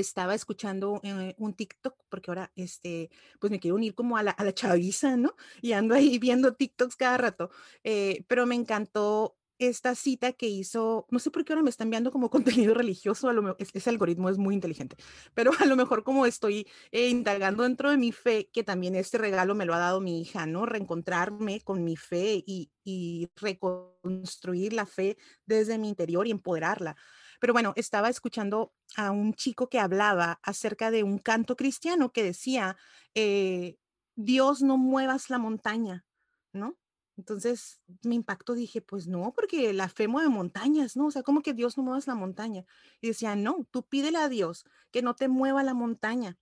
[0.00, 4.32] estaba escuchando eh, un TikTok, porque ahora, este, pues me quiero unir como a la,
[4.32, 5.36] a la chaviza, ¿no?
[5.62, 7.50] Y ando ahí viendo TikToks cada rato,
[7.84, 11.84] eh, pero me encantó esta cita que hizo, no sé por qué ahora me está
[11.84, 12.30] enviando como
[12.68, 14.96] contenido religioso, a lo ese algoritmo es muy inteligente,
[15.34, 19.18] pero a lo mejor como estoy eh, indagando dentro de mi fe, que también este
[19.18, 20.66] regalo me lo ha dado mi hija, ¿no?
[20.66, 26.96] Reencontrarme con mi fe y, y reconstruir la fe desde mi interior y empoderarla
[27.40, 32.22] Pero bueno, estaba escuchando a un chico que hablaba acerca de un canto cristiano que
[32.22, 32.76] decía,
[33.14, 33.76] eh,
[34.16, 36.04] Dios no muevas la montaña,
[36.52, 36.76] ¿no?
[37.16, 41.06] Entonces me impactó, dije, pues no, porque la fe mueve montañas, ¿no?
[41.06, 42.64] O sea, ¿cómo que Dios no muevas la montaña?
[43.00, 46.38] Y decía, no, tú pídele a Dios que no te mueva la montaña.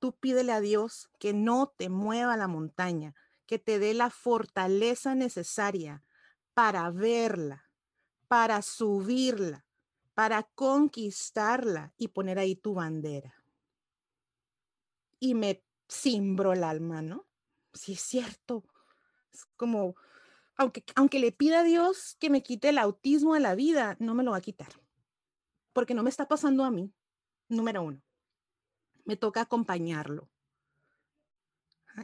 [0.00, 3.14] Tú pídele a Dios que no te mueva la montaña,
[3.46, 6.02] que te dé la fortaleza necesaria
[6.54, 7.70] para verla,
[8.26, 9.64] para subirla,
[10.14, 13.34] para conquistarla y poner ahí tu bandera.
[15.20, 17.26] Y me cimbro el alma, ¿no?
[17.72, 18.64] Sí, es cierto.
[19.32, 19.94] Es como,
[20.58, 24.14] aunque, aunque le pida a Dios que me quite el autismo de la vida, no
[24.14, 24.68] me lo va a quitar.
[25.72, 26.92] Porque no me está pasando a mí,
[27.48, 28.02] número uno.
[29.04, 30.28] Me toca acompañarlo.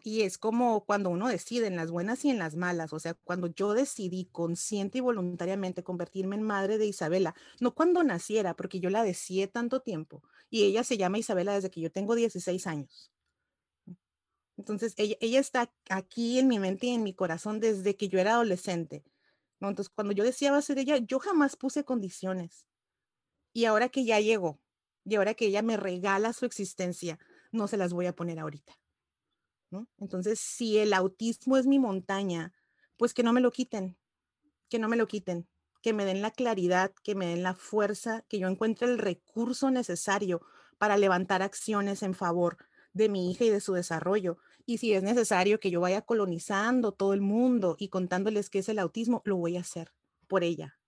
[0.02, 3.14] Y es como cuando uno decide en las buenas y en las malas, o sea,
[3.14, 8.80] cuando yo decidí consciente y voluntariamente convertirme en madre de Isabela, no cuando naciera, porque
[8.80, 12.66] yo la deseé tanto tiempo, y ella se llama Isabela desde que yo tengo 16
[12.66, 13.13] años.
[14.56, 18.34] Entonces, ella, está aquí en mi mente y en mi corazón desde que yo era
[18.34, 19.04] adolescente.
[19.60, 22.66] Entonces, cuando yo deseaba ser ella, yo jamás puse condiciones.
[23.52, 24.60] Y ahora que ya llegó,
[25.04, 27.18] y ahora que ella me regala su existencia,
[27.50, 28.78] no se las voy a poner ahorita.
[29.70, 29.88] ¿no?
[29.98, 32.52] Entonces, si el autismo es mi montaña,
[32.96, 33.96] pues que no me lo quiten,
[34.68, 35.48] que no me lo quiten,
[35.82, 39.70] que me den la claridad, que me den la fuerza, que yo encuentre el recurso
[39.70, 40.42] necesario
[40.78, 42.58] para levantar acciones en favor
[42.94, 44.38] de mi hija y de su desarrollo.
[44.64, 48.68] Y si es necesario que yo vaya colonizando todo el mundo y contándoles qué es
[48.70, 49.92] el autismo, lo voy a hacer
[50.26, 50.78] por ella.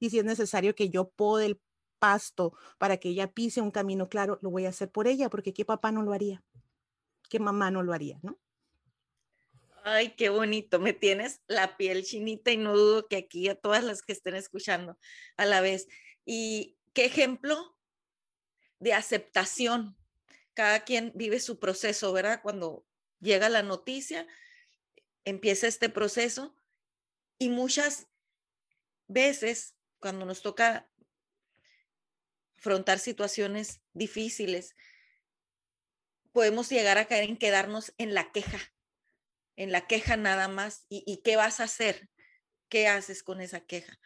[0.00, 1.60] Y si es necesario que yo pode el
[1.98, 5.54] pasto para que ella pise un camino claro, lo voy a hacer por ella, porque
[5.54, 6.42] qué papá no lo haría,
[7.30, 8.38] qué mamá no lo haría, ¿no?
[9.84, 13.84] Ay, qué bonito, me tienes la piel chinita y no dudo que aquí a todas
[13.84, 14.98] las que estén escuchando
[15.36, 15.88] a la vez.
[16.24, 17.76] Y qué ejemplo
[18.78, 19.96] de aceptación
[20.54, 22.40] cada quien vive su proceso, ¿verdad?
[22.42, 22.86] Cuando
[23.20, 24.26] llega la noticia,
[25.24, 26.56] empieza este proceso
[27.38, 28.06] y muchas
[29.08, 30.88] veces cuando nos toca
[32.58, 34.76] afrontar situaciones difíciles,
[36.32, 38.58] podemos llegar a caer en quedarnos en la queja,
[39.56, 40.86] en la queja nada más.
[40.88, 42.08] ¿Y, qué vas a hacer?
[42.68, 43.98] ¿Qué haces con esa queja?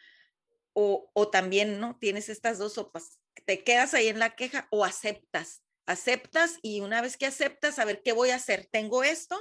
[0.73, 1.99] O, o también, ¿no?
[1.99, 3.19] Tienes estas dos sopas.
[3.47, 7.85] Te quedas ahí en la queja o aceptas aceptas y una vez que aceptas, a
[7.87, 8.69] ver, ¿qué voy a hacer?
[8.71, 9.37] Tengo esto,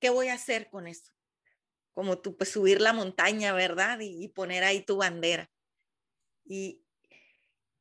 [0.00, 1.10] ¿qué voy a hacer con esto?
[1.92, 3.98] Como tú, pues subir la montaña, ¿verdad?
[4.00, 5.50] Y, poner ahí tu bandera.
[6.44, 6.84] Y,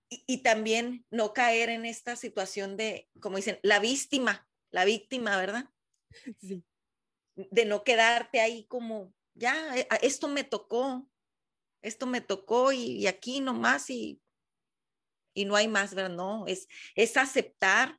[0.09, 5.69] y, también no caer en esta situación de, como dicen, la víctima, la víctima, ¿verdad?
[6.39, 6.65] Sí.
[7.35, 11.07] De no quedarte ahí como, ya, eh, esto me tocó,
[11.83, 14.19] esto me tocó y, y aquí nomás y
[15.39, 16.15] y no hay más, ¿verdad?
[16.15, 17.97] No, es, es aceptar,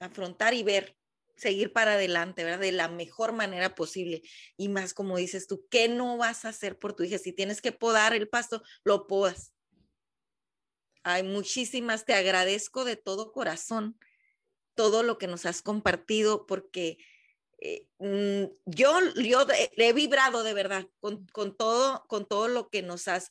[0.00, 0.96] afrontar y ver,
[1.36, 2.58] seguir para adelante, ¿verdad?
[2.58, 4.22] De la mejor manera posible.
[4.56, 7.18] Y más como dices tú, ¿qué no vas a hacer por tu hija?
[7.18, 9.54] Si tienes que podar el pasto, lo podas.
[11.04, 13.96] Hay muchísimas, te agradezco de todo corazón
[14.74, 16.98] todo lo que nos has compartido porque
[17.58, 22.82] eh, mm, yo, yo he vibrado de verdad con, con, todo, con todo lo que
[22.82, 23.30] nos has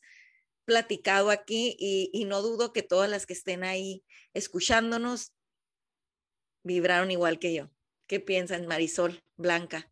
[0.69, 4.03] platicado aquí y, no dudo que todas las que estén ahí
[4.35, 5.33] escuchándonos
[6.63, 7.71] vibraron igual que yo.
[8.05, 9.91] ¿Qué piensan, Marisol, Blanca?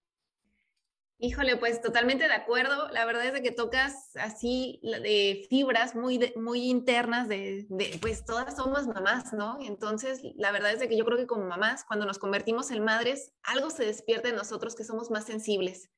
[1.18, 2.90] Híjole, pues totalmente de acuerdo.
[2.90, 7.66] La verdad es de que tocas así de fibras muy, muy internas de,
[8.00, 9.58] pues todas somos mamás, ¿no?
[9.60, 12.84] Entonces, la verdad es de que yo creo que como mamás, cuando nos convertimos en
[12.84, 15.90] madres, algo se despierta en nosotros que somos más sensibles,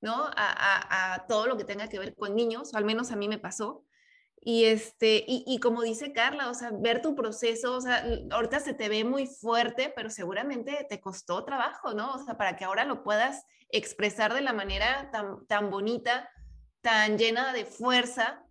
[0.00, 0.24] ¿no?
[0.34, 3.28] A, a todo lo que tenga que ver con niños, o al menos a mí
[3.28, 3.84] me pasó.
[4.46, 8.74] Y, este, y, como dice Carla, o sea, ver tu proceso, o sea, ahorita se
[8.74, 12.12] te ve muy fuerte, pero seguramente te costó trabajo, ¿no?
[12.12, 16.28] O sea, para que ahora lo puedas expresar de la manera tan, tan bonita,
[16.82, 18.44] tan llena de fuerza,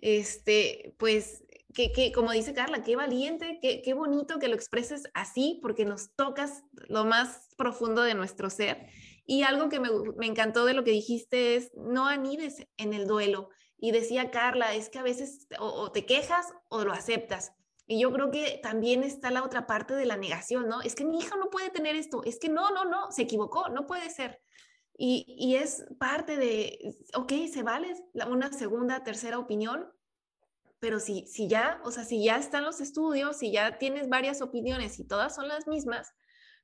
[0.00, 1.42] este, pues,
[1.74, 5.84] que, que como dice Carla, qué valiente, qué, qué bonito que lo expreses así, porque
[5.84, 8.86] nos tocas lo más profundo de nuestro ser.
[9.26, 13.08] Y algo que me, me encantó de lo que dijiste es, no anides en el
[13.08, 13.48] duelo
[13.82, 17.52] y decía Carla, es que a veces o, te quejas o lo aceptas.
[17.84, 20.82] Y yo creo que también está la otra parte de la negación, ¿no?
[20.82, 23.70] Es que mi hija no puede tener esto, es que no, no, no, se equivocó,
[23.70, 24.40] no puede ser.
[24.96, 27.92] Y, y es parte de, ok, se vale
[28.28, 29.92] una segunda, tercera opinión,
[30.78, 34.42] pero si, si ya, o sea, si ya están los estudios, si ya tienes varias
[34.42, 36.12] opiniones y todas son las mismas,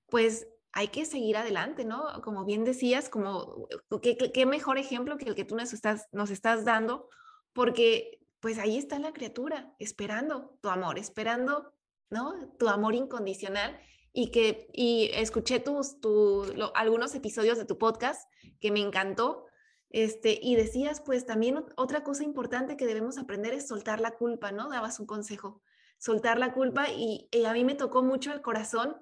[0.09, 2.05] pues hay que seguir adelante, ¿no?
[2.23, 3.69] Como bien decías, como
[4.03, 7.09] qué, mejor ejemplo que el que tú nos estás, nos estás dando,
[7.53, 11.73] porque pues ahí está la criatura, esperando tu amor, esperando,
[12.11, 12.35] ¿no?
[12.59, 13.81] Tu amor incondicional
[14.13, 19.47] y que y escuché tus tu, algunos episodios de tu podcast que me encantó
[19.91, 24.51] este y decías pues también otra cosa importante que debemos aprender es soltar la culpa
[24.51, 25.63] no dabas un consejo
[25.99, 28.97] soltar la culpa y, a mí me tocó mucho el corazón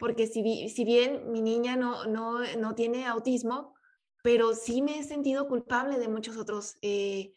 [0.00, 0.42] porque si,
[0.84, 3.74] bien mi niña no, no, no, tiene autismo
[4.22, 7.34] pero sí me he sentido culpable de muchos otros eh,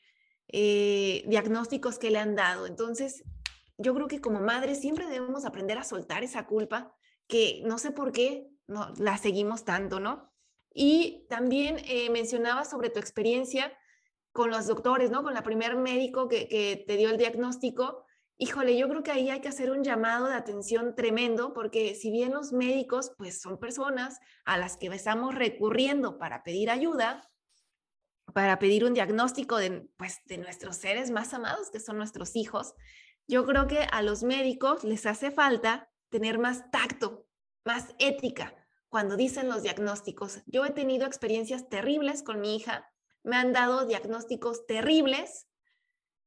[0.48, 3.24] eh, diagnósticos que le han dado entonces
[3.78, 6.96] yo creo que como madre siempre debemos aprender a soltar esa culpa
[7.28, 10.32] que no sé por qué no, la seguimos tanto, ¿no?
[10.74, 13.78] Y también eh, mencionabas sobre tu experiencia
[14.32, 15.24] con los doctores, ¿no?
[15.24, 18.06] Con la primer médico que, que te dio el diagnóstico.
[18.38, 22.12] Híjole, yo creo que ahí hay que hacer un llamado de atención tremendo, porque si
[22.12, 27.30] bien los médicos, pues son personas a las que estamos recurriendo para pedir ayuda,
[28.34, 32.74] para pedir un diagnóstico de, pues, de nuestros seres más amados, que son nuestros hijos,
[33.28, 37.28] yo creo que a los médicos les hace falta tener más tacto,
[37.64, 38.56] más ética
[38.90, 40.42] cuando dicen los diagnósticos.
[40.46, 42.92] Yo he tenido experiencias terribles con mi hija,
[43.24, 45.48] me han dado diagnósticos terribles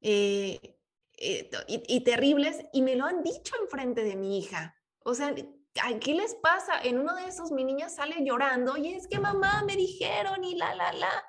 [0.00, 0.75] eh,
[1.16, 4.76] eh, y, terribles y me lo han dicho enfrente de mi hija.
[5.04, 6.80] O sea, ¿qué les pasa?
[6.82, 10.56] En uno de esos mi niña sale llorando y es que mamá me dijeron y
[10.56, 11.24] la, la, la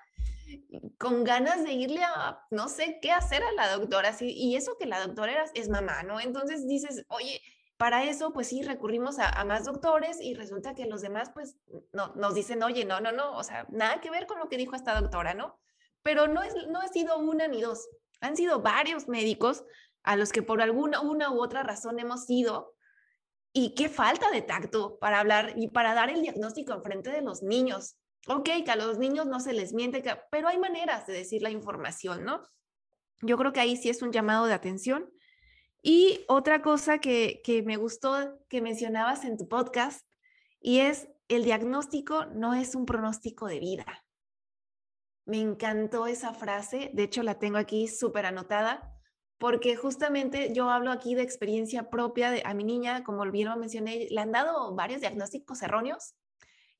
[0.98, 4.16] con ganas de irle a no sé qué hacer a la doctora.
[4.20, 6.20] y eso que la doctora es mamá, ¿no?
[6.20, 7.42] Entonces dices, oye,
[7.78, 11.58] para eso, pues sí, recurrimos a, más doctores y resulta que los demás, pues,
[11.94, 14.58] no, nos dicen, oye, no, no, no, o sea, nada que ver con lo que
[14.58, 15.60] dijo esta doctora, ¿no?
[16.02, 17.88] Pero no, es, no ha sido una ni dos,
[18.22, 19.64] han sido varios médicos
[20.04, 22.74] a los que por alguna una u otra razón hemos ido
[23.54, 27.22] y qué falta de tacto para hablar y para dar el diagnóstico en frente de
[27.22, 27.98] los niños.
[28.28, 31.50] Ok, que a los niños no se les miente, pero hay maneras de decir la
[31.50, 32.42] información, ¿no?
[33.22, 35.10] Yo creo que ahí sí es un llamado de atención
[35.82, 40.06] y otra cosa que, me gustó que mencionabas en tu podcast,
[40.60, 43.86] y es el diagnóstico no es un pronóstico de vida.
[45.28, 48.98] Me encantó esa frase, de hecho la tengo aquí súper anotada,
[49.38, 54.08] porque justamente yo hablo aquí de experiencia propia de, a mi niña, como vieron, mencioné,
[54.10, 56.16] le han dado varios diagnósticos erróneos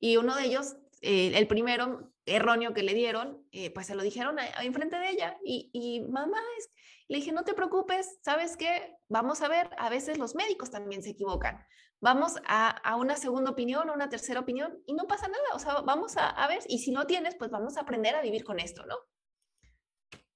[0.00, 4.02] y uno de ellos, eh, el primero erróneo que le dieron, eh, pues se lo
[4.02, 6.70] dijeron enfrente de ella y, y mamá, es,
[7.06, 8.96] le dije, no te preocupes, ¿sabes qué?
[9.08, 11.64] Vamos a ver, a veces los médicos también se equivocan.
[12.00, 15.54] Vamos a, una segunda opinión, a una tercera opinión y no pasa nada.
[15.54, 18.44] O sea, vamos a, ver, y si no tienes, pues vamos a aprender a vivir
[18.44, 18.96] con esto, ¿no?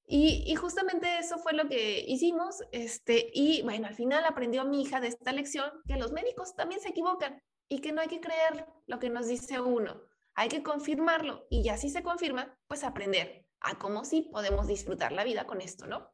[0.05, 2.57] Y, justamente eso fue lo que hicimos.
[2.73, 6.81] Este, y bueno, al final aprendió mi hija de esta lección que los médicos también
[6.81, 10.03] se equivocan y que no hay que creer lo que nos dice uno.
[10.35, 15.13] Hay que confirmarlo y ya si se confirma, pues aprender a cómo sí podemos disfrutar
[15.13, 16.11] la vida con esto, ¿no?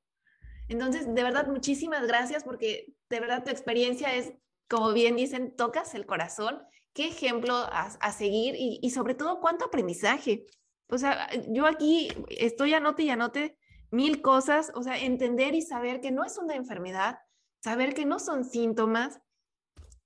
[0.68, 4.32] Entonces, de verdad, muchísimas gracias porque de verdad tu experiencia es,
[4.68, 6.62] como bien dicen, tocas el corazón.
[6.92, 10.46] Qué ejemplo a, seguir y, sobre todo cuánto aprendizaje.
[10.88, 13.56] O sea, yo aquí estoy anote y anote
[13.90, 17.18] mil cosas, o sea, entender y saber que no es una enfermedad,
[17.62, 19.20] saber que no son síntomas,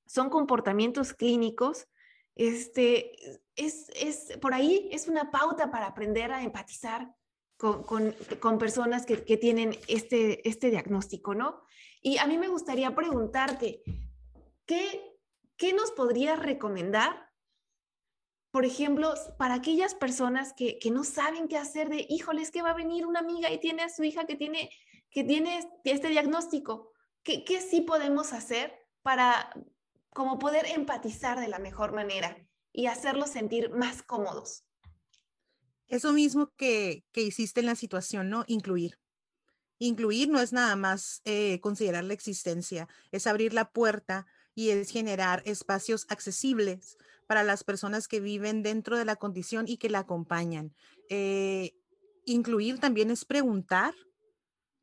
[0.06, 1.88] son comportamientos clínicos.
[2.34, 3.12] Este,
[3.56, 7.14] es, es, por ahí es una pauta para aprender a empatizar,
[7.62, 11.62] con, personas que, tienen este, este diagnóstico, ¿no?
[12.00, 13.82] Y a mí me gustaría preguntarte,
[14.66, 15.16] ¿qué,
[15.56, 17.30] qué nos podrías recomendar?
[18.50, 22.70] Por ejemplo, para aquellas personas que, no saben qué hacer de, híjole, es que va
[22.70, 24.70] a venir una amiga y tiene a su hija que tiene,
[25.10, 26.92] que tiene este diagnóstico.
[27.22, 29.52] ¿Qué, ¿Qué sí podemos hacer para
[30.12, 32.36] como poder empatizar de la mejor manera
[32.72, 34.64] y hacerlos sentir más cómodos?
[35.92, 38.44] Eso mismo que, hiciste en la situación, ¿no?
[38.46, 38.98] Incluir.
[39.78, 44.90] Incluir no es nada más eh, considerar la existencia, es abrir la puerta y es
[44.90, 50.00] generar espacios accesibles para las personas que viven dentro de la condición y que la
[50.00, 50.74] acompañan.
[51.08, 51.74] Eh,
[52.24, 53.94] incluir también es preguntar,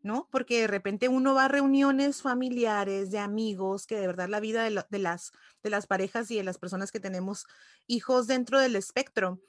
[0.02, 0.28] ¿no?
[0.32, 4.64] Porque de repente uno va a reuniones familiares, de amigos, que de verdad la vida
[4.64, 7.46] de, las, de las parejas y de las personas que tenemos
[7.88, 9.40] hijos dentro del espectro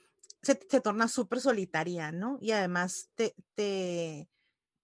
[0.41, 2.37] se, torna súper solitaria, ¿no?
[2.41, 4.27] Y además te, te,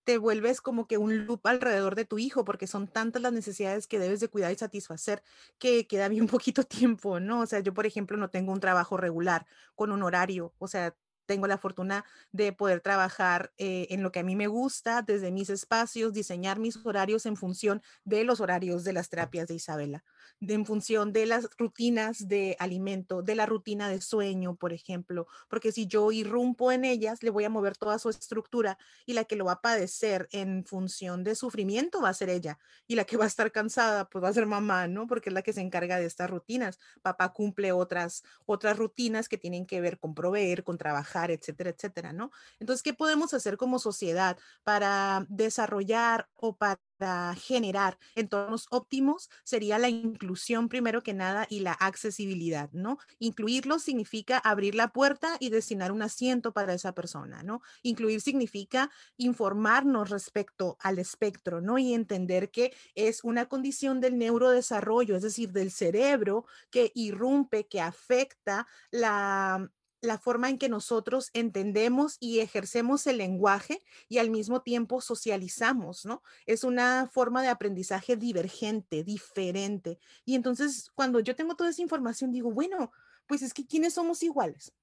[0.07, 3.87] te vuelves como que un loop alrededor de tu hijo, porque son tantas las necesidades
[3.87, 5.21] que debes de cuidar y satisfacer
[5.59, 7.41] que queda bien poquito tiempo, ¿no?
[7.41, 10.95] O sea, yo, por ejemplo, no tengo un trabajo regular con un horario, o sea,
[11.27, 15.31] tengo la fortuna de poder trabajar eh, en lo que a mí me gusta, desde
[15.31, 20.03] mis espacios, diseñar mis horarios en función de los horarios de las terapias de Isabela,
[20.39, 25.27] de, en función de las rutinas de alimento, de la rutina de sueño, por ejemplo,
[25.49, 29.25] porque si yo irrumpo en ellas, le voy a mover toda su estructura y la
[29.25, 32.57] que lo va a padecer en función de sufrimiento va a ser ella
[32.87, 35.07] y la que va a estar cansada, pues va a ser mamá, ¿no?
[35.07, 36.79] Porque es la que se encarga de estas rutinas.
[37.01, 42.13] Papá cumple otras, otras rutinas que tienen que ver con proveer, con trabajar etcétera, etcétera,
[42.13, 42.31] ¿no?
[42.59, 49.29] Entonces, ¿qué podemos hacer como sociedad para desarrollar o para generar entornos óptimos?
[49.43, 52.97] Sería la inclusión primero que nada y la accesibilidad, ¿no?
[53.19, 57.61] Incluirlo significa abrir la puerta y destinar un asiento para esa persona, ¿no?
[57.83, 61.77] Incluir significa informarnos respecto al espectro, ¿no?
[61.77, 67.81] Y entender que es una condición del neurodesarrollo, es decir, del cerebro que irrumpe, que
[67.81, 69.69] afecta la
[70.07, 76.05] la forma en que nosotros entendemos y ejercemos el lenguaje y al mismo tiempo socializamos,
[76.05, 76.23] ¿no?
[76.45, 79.99] Es una forma de aprendizaje divergente, diferente.
[80.25, 82.91] Y entonces, cuando yo tengo toda esa información, digo, bueno,
[83.27, 84.73] pues es que ¿quiénes somos iguales?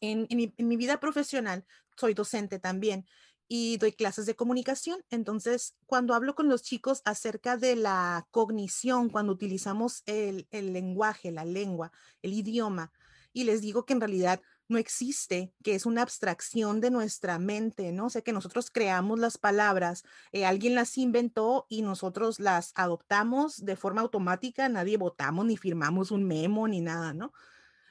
[0.00, 1.66] En, mi, vida profesional,
[1.96, 3.06] soy docente también
[3.48, 5.02] y doy clases de comunicación.
[5.10, 11.44] Entonces, cuando hablo con los chicos acerca de la cognición, cuando utilizamos el lenguaje, la
[11.44, 11.90] lengua,
[12.22, 12.92] el idioma,
[13.36, 17.92] y les digo que en realidad no existe, que es una abstracción de nuestra mente,
[17.92, 18.06] ¿no?
[18.06, 23.62] O sea, que nosotros creamos las palabras, eh, alguien las inventó y nosotros las adoptamos
[23.62, 27.34] de forma automática, nadie votamos ni firmamos un memo ni nada, ¿no?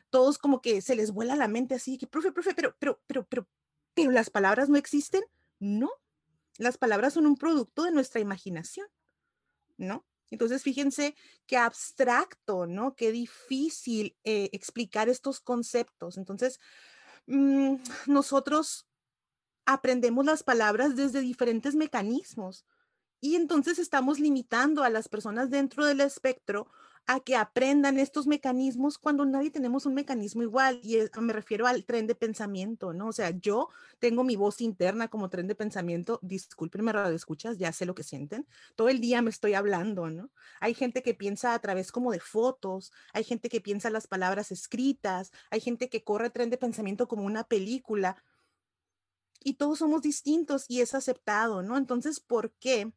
[0.09, 3.27] Todos como que se les vuela la mente así, que, profe, profe, pero, pero, pero,
[3.27, 3.47] pero,
[3.93, 5.23] pero las palabras no existen,
[5.59, 5.91] ¿no?
[6.57, 8.87] Las palabras son un producto de nuestra imaginación,
[9.77, 10.07] ¿no?
[10.35, 11.15] Entonces, fíjense
[11.47, 12.93] qué abstracto, ¿no?
[12.93, 16.17] Qué difícil eh, explicar estos conceptos.
[16.17, 16.59] Entonces,
[17.27, 17.75] mm,
[18.07, 18.85] nosotros
[19.65, 22.65] aprendemos las palabras desde diferentes mecanismos
[23.21, 26.67] y entonces estamos limitando a las personas dentro del espectro
[27.07, 30.79] a que aprendan estos mecanismos cuando nadie tenemos un mecanismo igual.
[30.83, 33.07] Y me refiero al tren de pensamiento, ¿no?
[33.07, 36.19] O sea, yo tengo mi voz interna como tren de pensamiento.
[36.23, 38.47] Discúlpenme, radio escuchas, ya sé lo que sienten.
[38.75, 40.31] Todo el día me estoy hablando, ¿no?
[40.59, 44.51] Hay gente que piensa a través como de fotos, hay gente que piensa las palabras
[44.51, 48.23] escritas, hay gente que corre tren de pensamiento como una película.
[49.43, 51.77] Y todos somos distintos y es aceptado, ¿no?
[51.77, 52.91] Entonces, ¿por qué?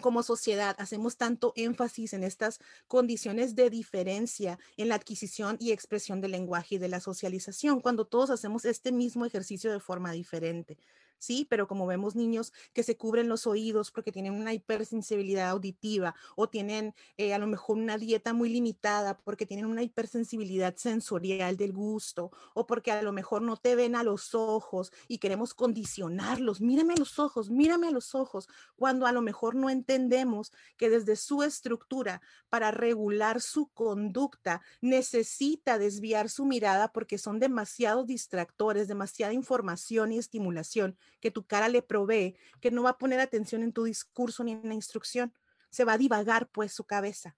[0.00, 6.20] Como sociedad hacemos tanto énfasis en estas condiciones de diferencia en la adquisición y expresión
[6.20, 10.78] del lenguaje y de la socialización, cuando todos hacemos este mismo ejercicio de forma diferente
[11.18, 16.14] sí, pero como vemos niños que se cubren los oídos porque tienen una hipersensibilidad auditiva
[16.36, 21.56] o tienen eh, a lo mejor una dieta muy limitada porque tienen una hipersensibilidad sensorial
[21.56, 25.54] del gusto o porque a lo mejor no te ven a los ojos y queremos
[25.54, 30.52] condicionarlos, mírame a los ojos, mírame a los ojos, cuando a lo mejor no entendemos
[30.76, 38.06] que desde su estructura para regular su conducta necesita desviar su mirada porque son demasiados
[38.06, 43.20] distractores, demasiada información y estimulación que tu cara le provee, que no va a poner
[43.20, 45.32] atención en tu discurso ni en la instrucción,
[45.70, 47.36] se va a divagar pues su cabeza.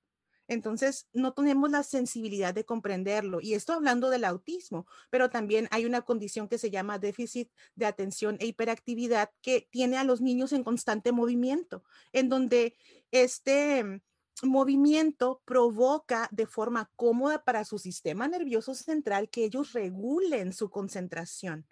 [0.49, 3.41] Entonces, no tenemos la sensibilidad de comprenderlo.
[3.41, 7.87] Y esto hablando del autismo, pero también hay una condición que se llama déficit de
[7.87, 12.77] atención e hiperactividad que tiene a los niños en constante movimiento, en donde
[13.11, 14.03] este
[14.43, 21.67] movimiento provoca de forma cómoda para su sistema nervioso central que ellos regulen su concentración.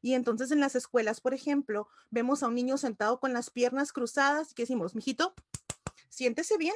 [0.00, 3.92] Y entonces en las escuelas, por ejemplo, vemos a un niño sentado con las piernas
[3.92, 5.34] cruzadas y decimos, mijito,
[6.08, 6.74] siéntese bien,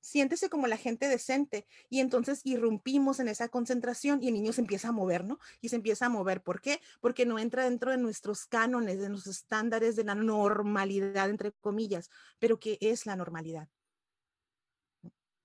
[0.00, 1.66] siéntese como la gente decente.
[1.88, 5.38] Y entonces irrumpimos en esa concentración y el niño se empieza a mover, ¿no?
[5.60, 6.42] Y se empieza a mover.
[6.42, 6.80] ¿Por qué?
[7.00, 12.10] Porque no entra dentro de nuestros cánones, de nuestros estándares de la normalidad, entre comillas.
[12.38, 13.68] Pero ¿qué es la normalidad?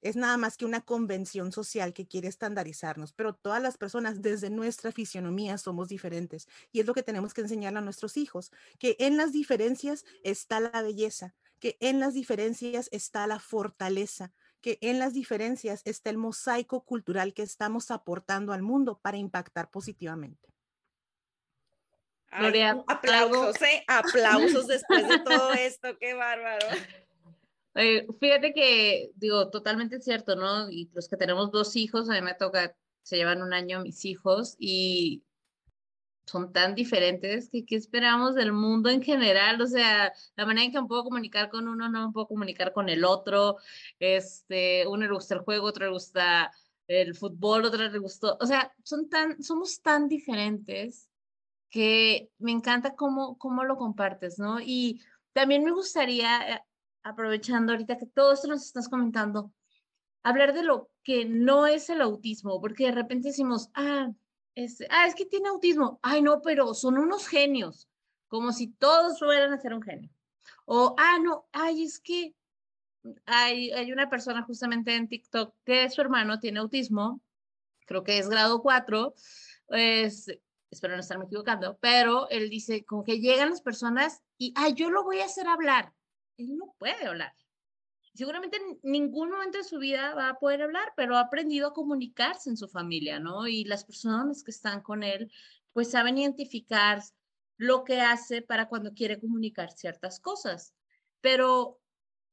[0.06, 4.52] Es nada más que una convención social que quiere estandarizarnos, pero todas las personas desde
[4.52, 8.96] nuestra fisionomía somos diferentes y es lo que tenemos que enseñar a nuestros hijos, que
[9.00, 14.32] en las diferencias está la belleza, que en las diferencias está la fortaleza,
[14.62, 19.72] que en las diferencias está el mosaico cultural que estamos aportando al mundo para impactar
[19.72, 20.54] positivamente.
[22.88, 23.84] aplausos, ¿eh?
[23.88, 26.68] aplausos después de todo esto, qué bárbaro.
[27.76, 30.70] Eh, fíjate que, digo, totalmente cierto, ¿no?
[30.70, 34.06] Y los que tenemos dos hijos, a mí me toca, se llevan un año mis
[34.06, 35.24] hijos y
[36.26, 40.72] son tan diferentes que qué esperamos del mundo en general, o sea, la manera en
[40.72, 43.58] que me puedo comunicar con uno, no me puedo comunicar con el otro,
[44.00, 46.52] este, uno le gusta el juego, otro le gusta
[46.88, 51.10] el fútbol, otro le gustó, o sea, son tan, somos tan diferentes
[51.70, 54.60] que me encanta cómo, cómo lo compartes, ¿no?
[54.60, 55.02] Y
[55.34, 56.62] también me gustaría, eh,
[57.06, 59.54] aprovechando ahorita que todo esto nos estás comentando,
[60.24, 64.12] hablar de lo que no es el autismo, porque de repente decimos, ah,
[64.56, 66.00] es, ah, es que tiene autismo.
[66.02, 67.88] Ay, no, pero son unos genios,
[68.28, 70.10] como si todos fueran a ser un genio.
[70.66, 72.34] O, ah, no, ay, es que
[73.28, 77.22] hay, una persona justamente en TikTok que su hermano tiene autismo,
[77.86, 79.14] creo que es grado 4,
[79.68, 80.26] pues,
[80.72, 84.90] espero no estarme equivocando, pero él dice como que llegan las personas y, ay, yo
[84.90, 85.94] lo voy a hacer hablar.
[86.38, 87.34] Él no puede hablar.
[88.14, 91.74] Seguramente en ningún momento de su vida va a poder hablar, pero ha aprendido a
[91.74, 93.48] comunicarse en su familia, ¿no?
[93.48, 95.32] Y las personas que están con él,
[95.74, 97.02] pues saben identificar
[97.58, 100.74] lo que hace para cuando quiere comunicar ciertas cosas.
[101.20, 101.82] Pero,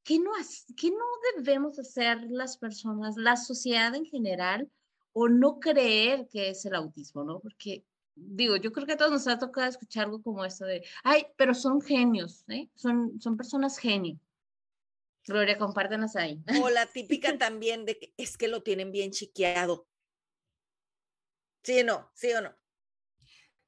[0.03, 0.31] ¿qué no,
[0.77, 4.71] qué no debemos hacer las personas, la sociedad en general,
[5.11, 7.39] o no creer que es el autismo, ¿no?
[7.39, 7.85] Porque,
[8.15, 11.25] digo, yo creo que a todos nos ha tocado escuchar algo como esto de, ay,
[11.35, 12.69] pero son genios, ¿eh?
[12.75, 14.19] Son, son personas genio.
[15.25, 16.41] Gloria, compártenos ahí.
[16.61, 19.87] O la típica también de que es que lo tienen bien chiqueado.
[21.63, 22.11] ¿Sí o no?
[22.13, 22.53] ¿Sí o no?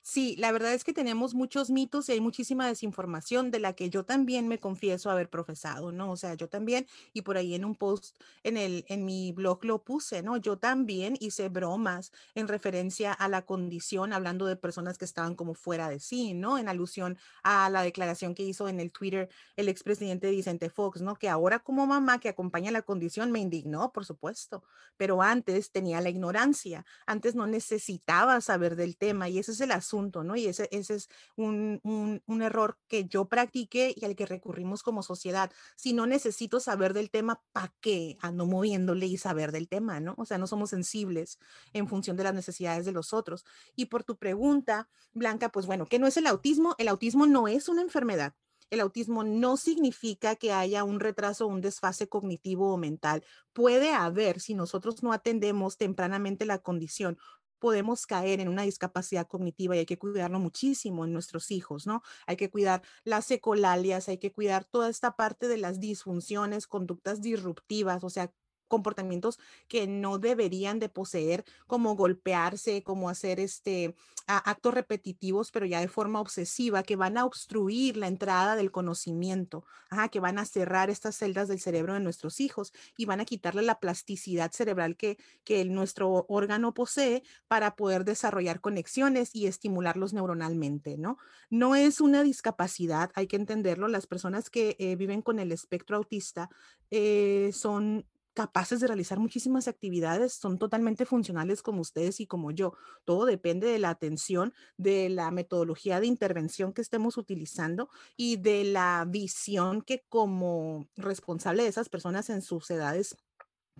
[0.08, 3.90] Sí, la verdad es que tenemos muchos mitos y hay muchísima desinformación de la que
[3.90, 6.12] yo también me confieso haber profesado, ¿no?
[6.12, 9.66] O sea, yo también, y por ahí en un post en el, en mi blog
[9.66, 10.38] lo puse, ¿no?
[10.38, 15.56] Yo también hice bromas en referencia a la condición, hablando de personas que estaban como
[15.56, 16.60] fuera de sí, ¿no?
[16.60, 21.16] En alusión a la declaración que hizo en el Twitter el expresidente Vicente Fox, ¿no?
[21.16, 24.64] Que ahora como mamá que acompaña la condición me indignó, por supuesto,
[24.98, 29.72] pero antes tenía la ignorancia, antes no necesitaba saber del tema y ese es el
[29.72, 30.36] asunto ¿no?
[30.36, 31.80] Y ese, ese es un,
[32.28, 35.52] un, error que yo practiqué y al que recurrimos como sociedad.
[35.76, 40.16] Si no necesito saber del tema, ¿para qué ando moviéndole y saber del tema, ¿no?
[40.18, 41.40] O sea, no somos sensibles
[41.74, 43.46] en función de las necesidades de los otros.
[43.76, 46.76] Y por tu pregunta, Blanca, pues bueno, ¿qué no es el autismo?
[46.78, 48.36] El autismo no es una enfermedad.
[48.72, 53.24] El autismo no significa que haya un retraso un desfase cognitivo o mental.
[53.54, 57.18] Puede haber si nosotros no atendemos tempranamente la condición
[57.60, 62.02] podemos caer en una discapacidad cognitiva y hay que cuidarlo muchísimo en nuestros hijos, ¿no?
[62.28, 67.22] Hay que cuidar las ecolalias, hay que cuidar toda esta parte de las disfunciones, conductas
[67.22, 68.32] disruptivas, o sea,
[68.68, 73.96] comportamientos que no deberían de poseer, como golpearse, como hacer este,
[74.28, 79.66] actos repetitivos, pero ya de forma obsesiva, que van a obstruir la entrada del conocimiento,
[80.12, 83.62] que van a cerrar estas celdas del cerebro de nuestros hijos y van a quitarle
[83.62, 90.98] la plasticidad cerebral que, que nuestro órgano posee para poder desarrollar conexiones y estimularlos neuronalmente,
[90.98, 91.18] ¿no?
[91.50, 95.98] No es una discapacidad, hay que entenderlo, las personas que eh, viven con el espectro
[95.98, 96.50] autista
[96.92, 98.06] eh, son
[98.36, 102.74] capaces de realizar muchísimas actividades, son totalmente funcionales como ustedes y como yo.
[103.06, 108.66] Todo depende de la atención, de la metodología de intervención que estemos utilizando y de
[108.66, 113.16] la visión que como responsable de esas personas en sus edades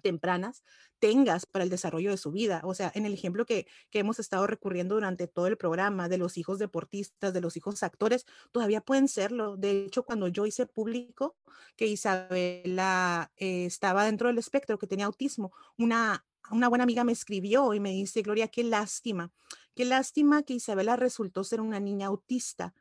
[0.02, 0.64] tempranas
[1.00, 2.62] tengas para el desarrollo de su vida.
[2.64, 6.18] O sea, en el ejemplo que, que, hemos estado recurriendo durante todo el programa de
[6.18, 9.58] los hijos deportistas, de los hijos actores, todavía pueden serlo.
[9.58, 11.36] De hecho, cuando yo hice público
[11.76, 17.12] que Isabela eh, estaba dentro del espectro, que tenía autismo, una, una buena amiga me
[17.12, 19.32] escribió y me dice, Gloria, qué lástima,
[19.76, 22.74] qué lástima que Isabela resultó ser una niña autista,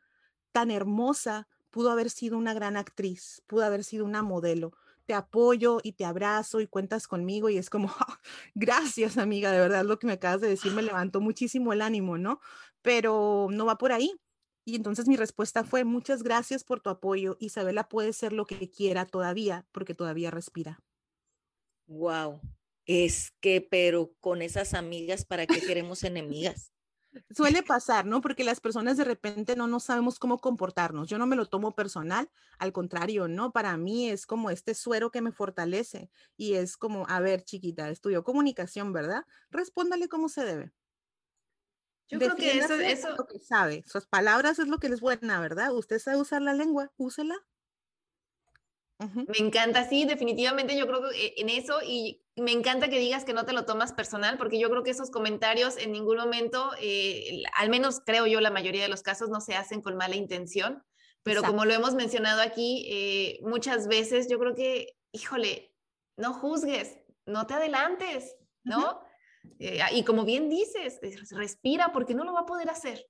[0.51, 4.73] tan hermosa, pudo haber sido una gran actriz, pudo haber sido una modelo
[5.05, 7.87] te apoyo y te abrazo y cuentas conmigo y es como,
[8.55, 12.17] gracias amiga, de verdad lo que me acabas de decir me levantó muchísimo el ánimo,
[12.17, 12.39] ¿no?
[12.81, 14.13] Pero no va por ahí.
[14.67, 17.37] Y entonces mi respuesta fue, muchas gracias por tu apoyo.
[17.39, 20.79] Isabela puede ser lo que quiera todavía porque todavía respira.
[21.87, 22.41] Wow.
[22.87, 26.71] Es que, pero con esas amigas, ¿para qué queremos enemigas?
[27.29, 28.21] Suele pasar, ¿no?
[28.21, 31.09] Porque las personas de repente no, no sabemos cómo comportarnos.
[31.09, 33.51] Yo no me lo tomo personal, al contrario, ¿no?
[33.51, 37.89] Para mí es como este suero que me fortalece y es como, a ver, chiquita,
[37.89, 39.23] estudió comunicación, ¿verdad?
[39.49, 40.73] Respóndale como se debe.
[42.07, 43.83] Yo creo que eso, es lo que sabe.
[43.87, 45.73] Sus palabras es lo que les buena, ¿verdad?
[45.73, 47.35] Usted sabe usar la lengua, úsela.
[48.97, 53.23] Me encanta, sí, definitivamente yo creo que eh, en eso y me encanta que digas
[53.23, 56.71] que no te lo tomas personal, porque yo creo que esos comentarios en ningún momento,
[56.79, 60.15] eh, al menos creo yo la mayoría de los casos, no se hacen con mala
[60.15, 60.83] intención,
[61.23, 65.73] pero como lo hemos mencionado aquí, eh, muchas veces yo creo que, híjole,
[66.17, 69.01] no juzgues, no te adelantes, ¿no?
[69.91, 73.05] y como bien dices, respira porque no lo va a poder hacer,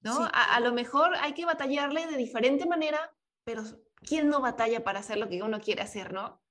[0.00, 0.24] ¿no?
[0.24, 3.14] A, a lo mejor hay que batallarle de diferente manera,
[3.44, 3.62] pero
[3.96, 6.42] ¿quién no batalla para hacer lo que uno quiere hacer, no?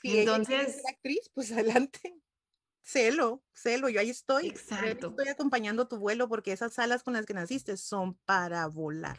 [0.00, 2.20] Sí, Entonces, actriz, pues adelante.
[2.82, 4.48] celo, celo, yo ahí estoy.
[4.48, 5.08] Exacto.
[5.08, 9.18] Estoy acompañando tu vuelo porque esas alas con las que naciste son para volar.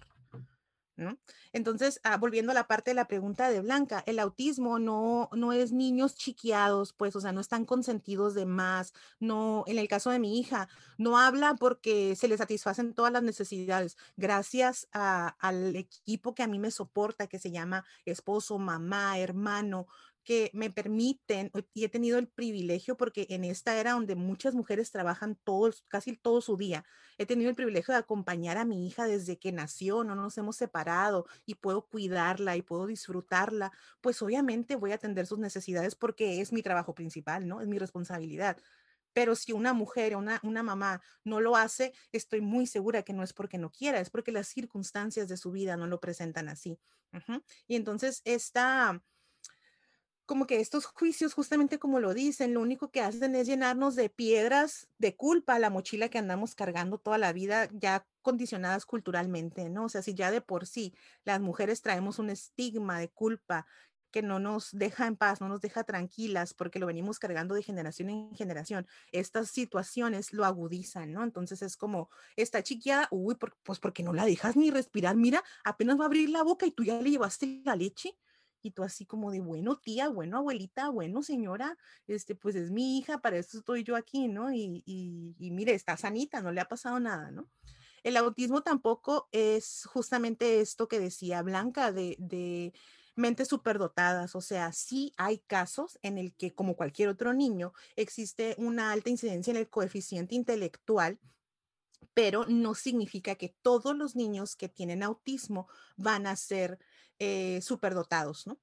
[0.97, 1.17] ¿no?
[1.51, 5.51] Entonces, ah, volviendo a la parte de la pregunta de Blanca, el autismo no, no
[5.51, 10.09] es niños chiquiados, pues, o sea, no están consentidos de más, no, en el caso
[10.09, 16.33] de mi hija, no habla porque se le satisfacen todas las necesidades, gracias al equipo
[16.33, 19.87] que a mí me soporta, que se llama esposo, mamá, hermano,
[20.25, 24.91] que me permiten, y he tenido el privilegio, porque en esta era donde muchas mujeres
[24.91, 26.83] trabajan todos, casi todo su día,
[27.17, 30.57] he tenido el privilegio de acompañar a mi hija desde que nació, no nos hemos
[30.57, 33.71] separado y puedo cuidarla y puedo disfrutarla,
[34.01, 37.61] pues obviamente voy a atender sus necesidades porque es mi trabajo principal, ¿no?
[37.61, 38.57] Es mi responsabilidad.
[39.13, 43.23] Pero si una mujer una, una mamá no lo hace, estoy muy segura que no
[43.23, 46.77] es porque no quiera, es porque las circunstancias de su vida no lo presentan así.
[47.67, 49.01] Y entonces esta
[50.25, 54.09] como que estos juicios, justamente como lo dicen, lo único que hacen es llenarnos de
[54.09, 59.85] piedras de culpa, la mochila que andamos cargando toda la vida, ya condicionadas culturalmente, ¿no?
[59.85, 63.67] O sea, si ya de por sí las mujeres traemos un estigma de culpa
[64.11, 67.61] que no nos deja en paz, no nos deja tranquilas, porque lo venimos cargando de
[67.63, 71.21] generación en generación, estas situaciones lo agudizan, ¿no?
[71.23, 75.99] Entonces es como, esta chiquilla, uy, pues porque no la dejas ni respirar, mira, apenas
[75.99, 78.17] va a abrir la boca y tú ya le llevaste la leche
[78.65, 82.97] y tú así como de, bueno, tía, bueno, abuelita, bueno, señora, este, pues es mi
[82.97, 84.51] hija, para eso estoy yo aquí, ¿no?
[84.51, 87.47] Y, y, mire, está sanita, no le ha pasado nada, ¿no?
[88.01, 92.73] El autismo tampoco es justamente esto que decía Blanca de, de
[93.15, 98.55] mentes superdotadas, o sea, sí hay casos en el que, como cualquier otro niño, existe
[98.57, 101.19] una alta incidencia en el coeficiente intelectual,
[102.15, 106.79] pero no significa que todos los niños que tienen autismo van a ser
[107.19, 108.59] eh, superdotados, ¿no?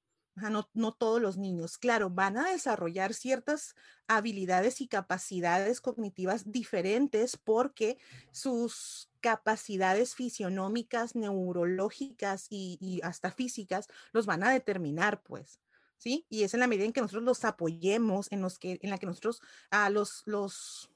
[0.74, 0.92] ¿no?
[0.92, 3.74] Todos los niños, claro, van a desarrollar ciertas
[4.06, 7.98] habilidades y capacidades cognitivas diferentes porque
[8.30, 15.60] sus capacidades fisionómicas, neurológicas y, hasta físicas los van a determinar, pues.
[15.98, 16.26] ¿Sí?
[16.28, 18.98] Y es en la medida en que nosotros los apoyemos, en, los que, en la
[18.98, 19.40] que nosotros
[19.70, 20.90] a los, los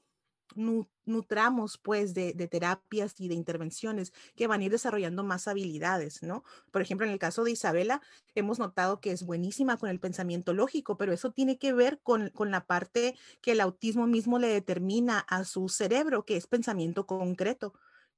[0.55, 6.43] nutramos pues de, terapias y de intervenciones que van a ir desarrollando más habilidades, ¿no?
[6.71, 8.01] Por ejemplo, en el caso de Isabela,
[8.35, 12.29] hemos notado que es buenísima con el pensamiento lógico, pero eso tiene que ver con,
[12.29, 17.05] con la parte que el autismo mismo le determina a su cerebro, que es pensamiento
[17.05, 17.73] concreto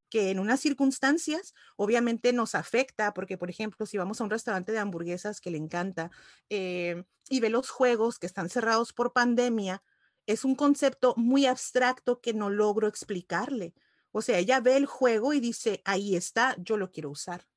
[0.10, 4.72] que en unas circunstancias obviamente nos afecta, porque por ejemplo, si vamos a un restaurante
[4.72, 6.12] de hamburguesas que le encanta
[6.50, 9.84] eh, y ve los juegos que están cerrados por pandemia,
[10.30, 13.74] es un concepto muy abstracto que no logro explicarle.
[14.12, 17.48] O sea, ella ve el juego y dice, ahí está, yo lo quiero usar.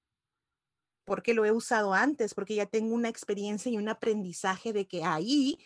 [1.05, 5.05] Porque lo he usado antes, porque ya tengo una experiencia y un aprendizaje de que
[5.05, 5.59] ahí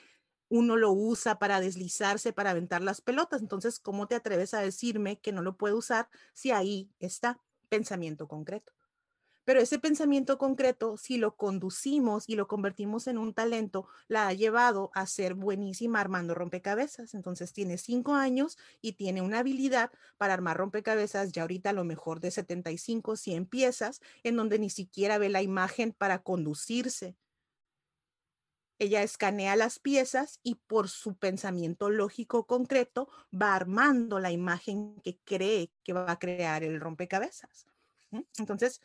[0.49, 3.41] uno lo usa para deslizarse, para aventar las pelotas.
[3.41, 8.27] Entonces, ¿cómo te atreves a decirme que no lo puedo usar si ahí está pensamiento
[8.27, 8.76] concreto?
[9.47, 14.33] Pero ese pensamiento concreto, si lo conducimos y lo convertimos en un talento, la ha
[14.33, 17.15] llevado a ser buenísima armando rompecabezas.
[17.15, 22.19] Entonces tiene cinco años y tiene una habilidad para armar rompecabezas, ya ahorita lo mejor
[22.19, 27.17] de 75, 100 piezas, en donde ni siquiera ve la imagen para conducirse.
[28.81, 35.21] Ella escanea las piezas y por su pensamiento lógico concreto va armando la imagen que
[35.25, 37.69] cree que va a crear el rompecabezas.
[38.39, 38.81] Entonces,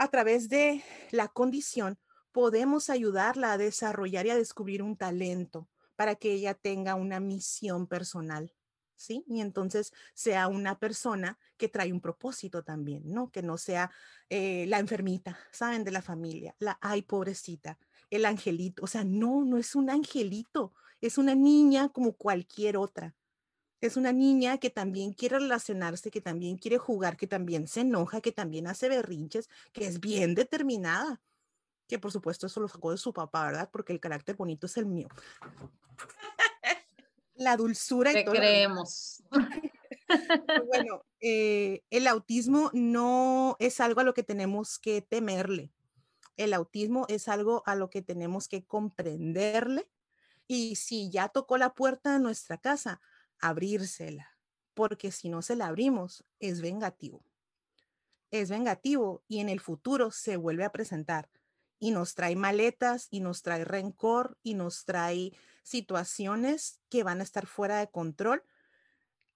[0.00, 1.98] a través de la condición,
[2.32, 7.86] podemos ayudarla a desarrollar y a descubrir un talento para que ella tenga una misión
[7.86, 8.54] personal.
[8.96, 9.24] ¿Sí?
[9.26, 13.30] Y entonces sea una persona que trae un propósito también, ¿no?
[13.30, 13.90] Que no sea
[14.28, 15.84] eh, la enfermita, ¿saben?
[15.84, 17.78] De la familia, la, ay, pobrecita,
[18.10, 23.14] el angelito, o sea, no, no es un angelito, es una niña como cualquier otra,
[23.80, 28.20] es una niña que también quiere relacionarse, que también quiere jugar, que también se enoja,
[28.20, 31.20] que también hace berrinches, que es bien determinada.
[31.88, 33.70] Que por supuesto eso lo sacó de su papá, ¿verdad?
[33.72, 35.08] Porque el carácter bonito es el mío.
[37.34, 38.34] La dulzura y todo.
[38.34, 39.22] creemos.
[40.66, 45.72] bueno, eh, el autismo no es algo a lo que tenemos que temerle.
[46.36, 49.88] El autismo es algo a lo que tenemos que comprenderle.
[50.46, 53.00] Y si ya tocó la puerta de nuestra casa,
[53.40, 54.36] abrírsela,
[54.74, 57.24] porque si no se la abrimos, es vengativo.
[58.30, 61.28] Es vengativo y en el futuro se vuelve a presentar
[61.80, 65.32] y nos trae maletas y nos trae rencor y nos trae
[65.62, 68.44] situaciones que van a estar fuera de control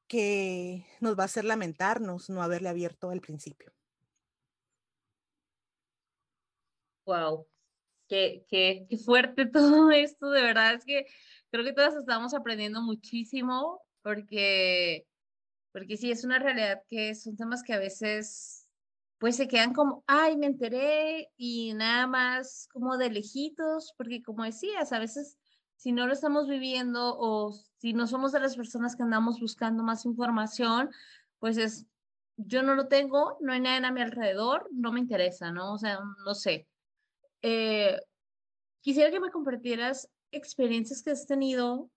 [0.07, 3.73] que nos va a hacer lamentarnos no haberle abierto al principio.
[7.07, 7.47] Wow,
[8.09, 11.07] qué, qué, qué fuerte todo esto, de verdad es que
[11.51, 15.09] creo que todas estamos aprendiendo muchísimo porque,
[15.73, 18.69] porque sí, es una realidad que son temas que a veces
[19.19, 24.45] pues se quedan como, ay, me enteré y nada más como de lejitos, porque como
[24.45, 25.39] decías, a veces
[25.77, 29.83] si no lo estamos viviendo o si no somos de las personas que andamos buscando
[29.83, 30.91] más información,
[31.39, 31.87] pues es,
[32.37, 35.73] yo no lo tengo, no hay nadie a mi alrededor, no me interesa, ¿no?
[35.73, 36.69] O sea, no sé.
[37.41, 37.99] Eh,
[38.83, 41.91] quisiera que me compartieras experiencias que has tenido,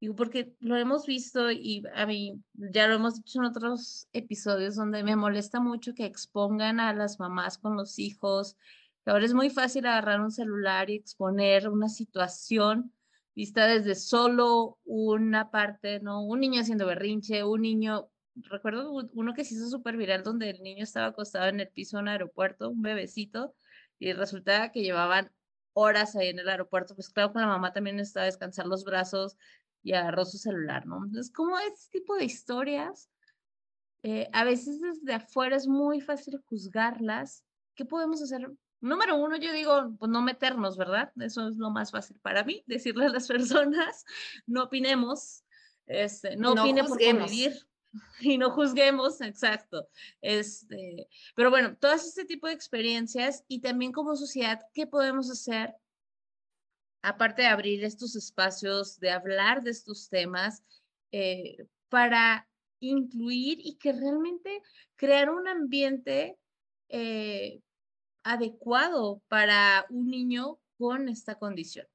[0.00, 4.76] digo, porque lo hemos visto y a mí ya lo hemos dicho en otros episodios
[4.76, 8.56] donde me molesta mucho que expongan a las mamás con los hijos.
[9.04, 12.92] ahora es muy fácil agarrar un celular y exponer una situación
[13.34, 16.22] vista desde solo una parte, ¿no?
[16.24, 20.62] Un niño haciendo berrinche, un niño, recuerdo uno que se hizo súper viral donde el
[20.62, 23.54] niño estaba acostado en el piso de un aeropuerto, un bebecito,
[23.98, 25.30] y resulta que llevaban
[25.72, 29.36] horas ahí en el aeropuerto, pues claro que la mamá también necesitaba descansar los brazos
[29.82, 31.04] y agarró su celular, ¿no?
[31.04, 33.10] Entonces, como este tipo de historias,
[34.02, 37.44] eh, a veces desde afuera es muy fácil juzgarlas.
[37.74, 38.50] ¿Qué podemos hacer?
[38.80, 41.12] Número uno, yo digo, pues no meternos, ¿verdad?
[41.16, 44.04] Eso es lo más fácil para mí, decirle a las personas,
[44.46, 45.44] no opinemos,
[45.86, 47.54] este, no, no opine por convivir,
[48.20, 49.88] y no juzguemos, exacto.
[50.20, 55.74] Este, pero bueno, todas este tipo de experiencias y también como sociedad, ¿qué podemos hacer?
[57.02, 60.62] Aparte de abrir estos espacios, de hablar de estos temas,
[61.12, 61.56] eh,
[61.88, 62.48] para
[62.80, 64.62] incluir y que realmente
[64.96, 66.38] crear un ambiente
[66.88, 67.60] eh,
[68.22, 71.86] adecuado para un niño con esta condición.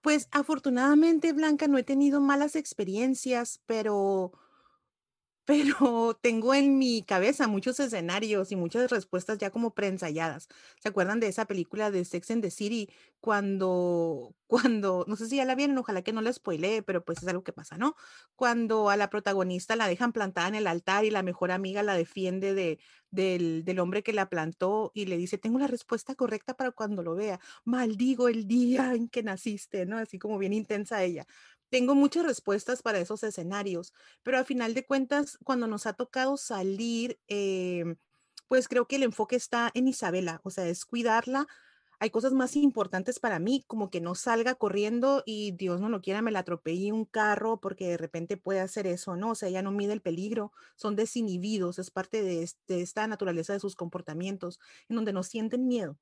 [0.00, 4.32] Pues afortunadamente, Blanca, no he tenido malas experiencias, pero
[5.44, 10.48] pero tengo en mi cabeza muchos escenarios y muchas respuestas ya como preensayadas.
[10.80, 12.88] ¿Se acuerdan de esa película de Sex and the City?
[13.20, 17.22] Cuando, cuando, no sé si ya la vieron, ojalá que no la spoilee, pero pues
[17.22, 17.96] es algo que pasa, ¿no?
[18.36, 21.94] Cuando a la protagonista la dejan plantada en el altar y la mejor amiga la
[21.94, 22.78] defiende de,
[23.10, 27.02] del, del hombre que la plantó y le dice, tengo la respuesta correcta para cuando
[27.02, 27.40] lo vea.
[27.64, 29.98] Maldigo el día en que naciste, ¿no?
[29.98, 31.26] Así como bien intensa ella
[31.72, 36.36] tengo muchas respuestas para esos escenarios, pero a final de cuentas, cuando nos ha tocado
[36.36, 37.96] salir, em,
[38.46, 41.46] pues creo que el enfoque está en Isabela, o sea, es cuidarla.
[41.98, 46.02] Hay cosas más importantes para mí, como que no salga corriendo y Dios no lo
[46.02, 49.30] quiera, me la atropelle un carro porque de repente puede hacer eso, ¿no?
[49.30, 53.54] O sea, ella no mide el peligro, son desinhibidos, es parte de, de esta naturaleza
[53.54, 54.60] de sus comportamientos,
[54.90, 55.98] en donde no sienten miedo,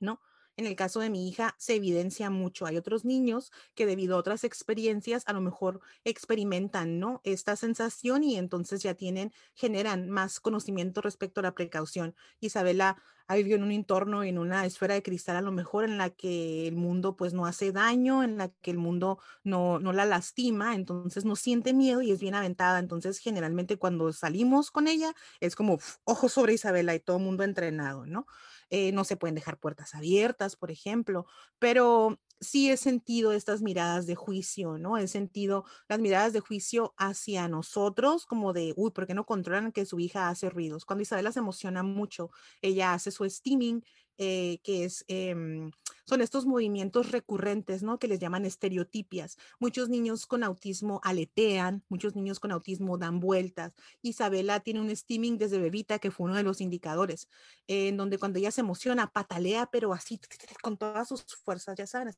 [0.00, 0.20] ¿no?
[0.56, 2.66] En el caso de mi hija se evidencia mucho.
[2.66, 7.20] Hay otros niños que debido a otras experiencias a lo mejor experimentan, ¿no?
[7.24, 12.14] Esta sensación y entonces ya tienen, generan más conocimiento respecto a la precaución.
[12.40, 15.96] Isabela ha vivido en un entorno, en una esfera de cristal a lo mejor en
[15.98, 19.92] la que el mundo pues no hace daño, en la que el mundo no, no
[19.92, 22.78] la lastima, entonces no siente miedo y es bien aventada.
[22.78, 28.06] Entonces generalmente cuando salimos con ella es como ojo sobre Isabela y todo mundo entrenado,
[28.06, 28.26] ¿no?
[28.70, 31.26] Eh, no se pueden dejar puertas abiertas, por ejemplo,
[31.58, 34.98] pero sí he sentido estas miradas de juicio, ¿no?
[34.98, 39.72] He sentido las miradas de juicio hacia nosotros, como de, uy, ¿por qué no controlan
[39.72, 40.84] que su hija hace ruidos?
[40.84, 42.30] Cuando Isabela se emociona mucho,
[42.62, 43.84] ella hace su steaming,
[44.18, 45.72] eh, que es, em,
[46.06, 47.98] son estos movimientos recurrentes, ¿no?
[47.98, 49.38] Que les llaman estereotipias.
[49.58, 53.74] Muchos niños con autismo aletean, muchos niños con autismo dan vueltas.
[54.02, 57.28] Isabela tiene un steaming desde bebita, que fue uno de los indicadores,
[57.66, 60.20] en donde cuando ella se emociona, patalea, pero así,
[60.62, 62.14] con todas sus fuerzas, ya saben,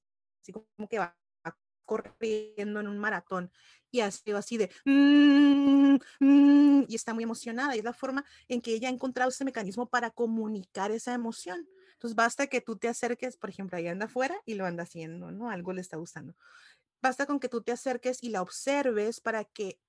[0.46, 1.16] así como que va
[1.84, 3.52] corriendo en un maratón
[3.90, 8.60] y hace así de mm, mm", y está muy emocionada y es la forma en
[8.60, 11.68] que ella ha encontrado ese mecanismo para comunicar esa emoción.
[11.92, 15.30] Entonces basta que tú te acerques, por ejemplo, ahí anda afuera y lo anda haciendo,
[15.30, 15.48] ¿no?
[15.50, 16.34] Algo le está gustando.
[17.02, 19.80] Basta con que tú te acerques y la observes para que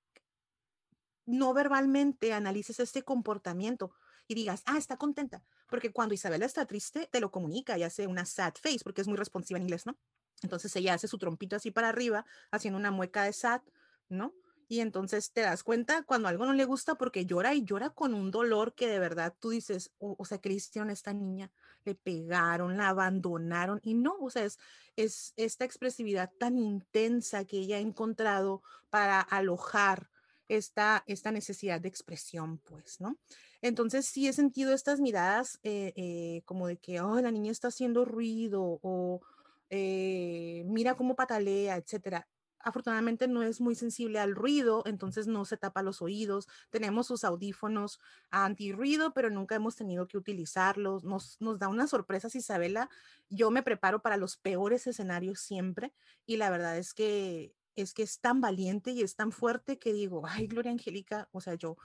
[1.26, 3.92] no verbalmente analices este comportamiento
[4.26, 5.44] y digas, ah, está contenta.
[5.68, 9.08] Porque cuando Isabela está triste, te lo comunica y hace una sad face, porque es
[9.08, 9.98] muy responsiva en inglés, ¿no?
[10.42, 13.62] Entonces ella hace su trompito así para arriba, haciendo una mueca de sad,
[14.08, 14.34] ¿no?
[14.70, 18.12] Y entonces te das cuenta cuando algo no le gusta porque llora y llora con
[18.12, 21.50] un dolor que de verdad tú dices, oh, o sea, Cristian, esta niña
[21.84, 24.58] le pegaron, la abandonaron y no, o sea, es,
[24.96, 30.10] es esta expresividad tan intensa que ella ha encontrado para alojar
[30.48, 33.18] esta, esta necesidad de expresión, pues, ¿no?
[33.62, 37.68] Entonces sí he sentido estas miradas eh, eh, como de que, oh, la niña está
[37.68, 39.20] haciendo ruido o
[39.70, 42.28] eh, mira cómo patalea, etcétera
[42.60, 46.48] afortunadamente no es muy sensible al ruido, entonces no se tapa los oídos.
[46.70, 48.00] Tenemos sus audífonos
[48.30, 51.04] anti-ruido, pero nunca hemos tenido que utilizarlos.
[51.04, 52.88] Nos, nos da unas sorpresas, Isabela.
[53.28, 55.92] Yo me preparo para los peores escenarios siempre
[56.26, 59.92] y la verdad es que es que es tan valiente y es tan fuerte que
[59.92, 61.76] digo, ay, Gloria Angélica, o sea, yo,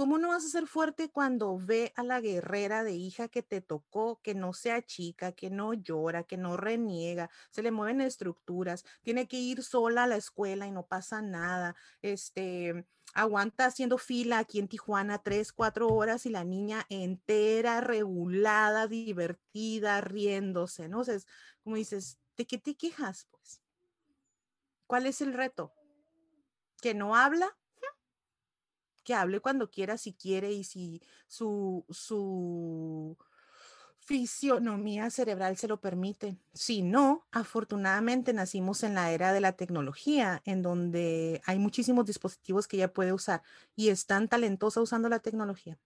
[0.00, 3.60] ¿cómo no vas a ser fuerte cuando ve a la guerrera de hija que te
[3.60, 8.86] tocó, que no sea chica, que no llora, que no reniega, se le mueven estructuras,
[9.02, 14.38] tiene que ir sola a la escuela y no pasa nada, este, aguanta haciendo fila
[14.38, 21.00] aquí en Tijuana tres, cuatro horas y la niña entera, regulada, divertida, riéndose, ¿no?
[21.00, 21.18] O sea,
[21.62, 23.60] como dices, ¿de qué te quejas, pues?
[24.86, 25.74] ¿Cuál es el reto?
[26.80, 27.54] ¿Que no habla?
[29.04, 33.16] Que hable cuando quiera, si quiere y si su, su
[34.00, 36.36] fisionomía cerebral se lo permite.
[36.52, 42.66] Si no, afortunadamente nacimos en la era de la tecnología, en donde hay muchísimos dispositivos
[42.66, 43.42] que ella puede usar
[43.76, 45.78] y es tan talentosa usando la tecnología.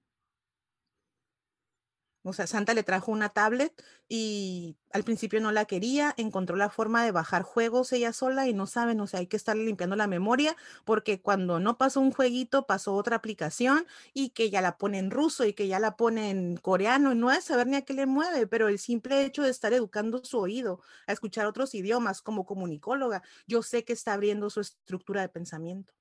[2.26, 6.70] O sea, Santa le trajo una tablet y al principio no la quería, encontró la
[6.70, 9.94] forma de bajar juegos ella sola y no saben, o sea, hay que estar limpiando
[9.94, 10.56] la memoria
[10.86, 15.10] porque cuando no pasó un jueguito, pasó otra aplicación y que ya la pone en
[15.10, 17.92] ruso y que ya la pone en coreano y no es saber ni a qué
[17.92, 22.22] le mueve, pero el simple hecho de estar educando su oído a escuchar otros idiomas
[22.22, 25.92] como comunicóloga, yo sé que está abriendo su estructura de pensamiento.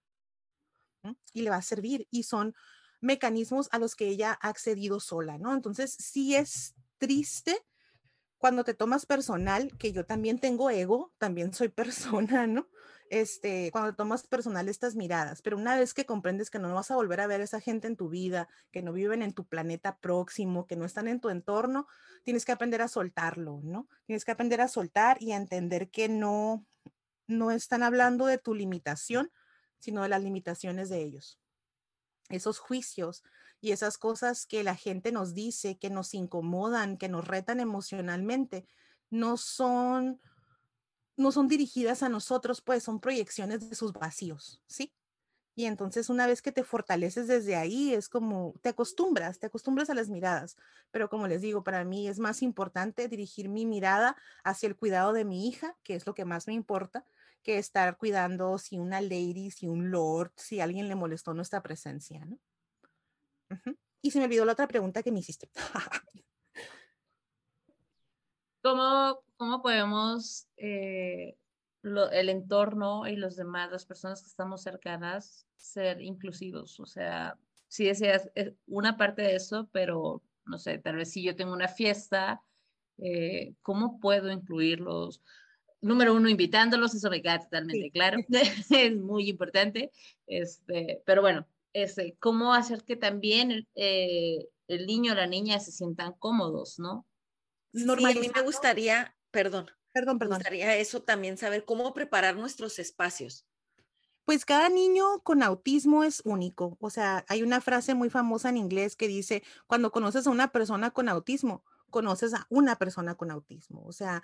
[1.34, 2.55] Y le va a servir y son
[3.04, 5.54] mecanismos a los que ella ha accedido sola, ¿no?
[5.54, 7.58] Entonces, sí es triste
[8.38, 12.68] cuando te tomas personal, que yo también tengo ego, también soy persona, ¿no?
[13.10, 16.95] Este, cuando tomas personal estas miradas, pero una vez que comprendes que no vas a
[16.95, 19.97] volver a ver a esa gente en tu vida, que no viven en tu planeta
[19.97, 21.88] próximo, que no están en tu entorno,
[22.24, 23.88] tienes que aprender a soltarlo, ¿no?
[24.06, 26.66] Tienes que aprender a soltar y a entender que no,
[27.28, 29.30] no están hablando de tu limitación,
[29.78, 31.43] sino de las limitaciones de ellos
[32.30, 33.24] esos juicios
[33.61, 38.67] y esas cosas que la gente nos dice, que nos incomodan, que nos retan emocionalmente,
[39.09, 40.19] no son
[41.15, 44.93] no son dirigidas a nosotros, pues son proyecciones de sus vacíos, ¿sí?
[45.55, 49.89] Y entonces una vez que te fortaleces desde ahí, es como te acostumbras, te acostumbras
[49.91, 50.55] a las miradas.
[50.89, 55.13] Pero como les digo, para mí es más importante dirigir mi mirada hacia el cuidado
[55.13, 57.05] de mi hija, que es lo que más me importa,
[57.44, 62.26] que estar cuidando si una lady, si un lord, si alguien le molestó nuestra presencia,
[62.26, 62.39] ¿no?
[64.02, 65.50] Y se me olvidó la otra pregunta que me hiciste.
[68.64, 71.38] ¿Cómo, cómo podemos eh,
[71.84, 76.80] el entorno y los demás, las personas que estamos cercanas, ser inclusivos?
[76.80, 77.38] O sea,
[77.68, 81.54] si decías eh, una parte de eso, pero no sé, tal vez si yo tengo
[81.54, 82.41] una fiesta,
[82.98, 85.22] eh, ¿cómo puedo incluirlos?
[85.84, 88.18] Número uno, invitándolos, eso me queda totalmente claro,
[88.70, 89.92] es muy importante,
[90.26, 95.72] este, pero bueno, ese, cómo hacer que también eh, el niño o la niña se
[95.72, 97.06] sientan cómodos, ¿no?
[97.74, 100.38] Sí, a mí me gustaría, perdón, perdón, perdón.
[100.38, 103.46] Me gustaría eso también saber cómo preparar nuestros espacios.
[104.26, 106.78] Pues cada niño con autismo es único.
[106.80, 110.52] O sea, hay una frase muy famosa en inglés que dice, cuando conoces a una
[110.52, 113.86] persona con autismo, conoces a una persona con autismo.
[113.86, 114.24] O sea,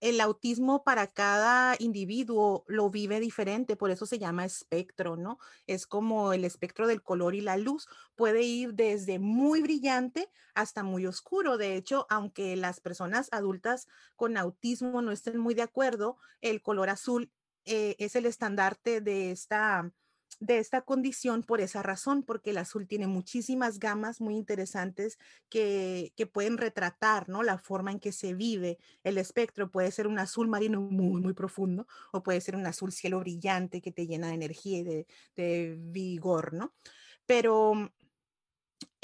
[0.00, 5.38] el autismo para cada individuo lo vive diferente, por eso se llama espectro, ¿no?
[5.66, 7.88] Es como el espectro del color y la luz.
[8.16, 11.58] Puede ir desde muy brillante hasta muy oscuro.
[11.58, 13.86] De hecho, aunque las personas adultas
[14.16, 17.30] con autismo no estén muy de acuerdo, el color azul
[17.66, 19.92] eh, es el estandarte de esta
[20.40, 25.18] de esta condición por esa razón, porque el azul tiene muchísimas gamas muy interesantes
[25.48, 27.42] que, que, pueden retratar ¿no?
[27.42, 29.70] la forma en que se vive el espectro.
[29.70, 33.80] Puede ser un azul marino muy, muy profundo o puede ser un azul cielo brillante
[33.80, 35.06] que te llena de energía y de,
[35.36, 36.74] de vigor, ¿no?
[37.26, 37.90] Pero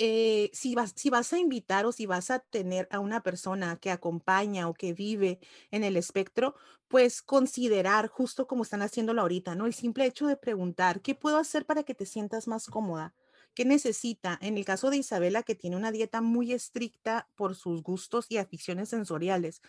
[0.03, 3.77] eh, si, vas, si vas a invitar o si vas a tener a una persona
[3.77, 5.41] que acompaña o que vive
[5.71, 6.55] en el espectro,
[6.89, 9.67] pues considerar, justo como están haciéndolo ahorita, ¿no?
[9.67, 13.15] El simple hecho de preguntar, ¿qué puedo hacer para que te sientas más cómoda?
[13.55, 14.39] ¿Qué necesita?
[14.41, 18.39] En el caso de Isabela, que tiene una dieta muy estricta por sus gustos y
[18.39, 19.61] aficiones sensoriales,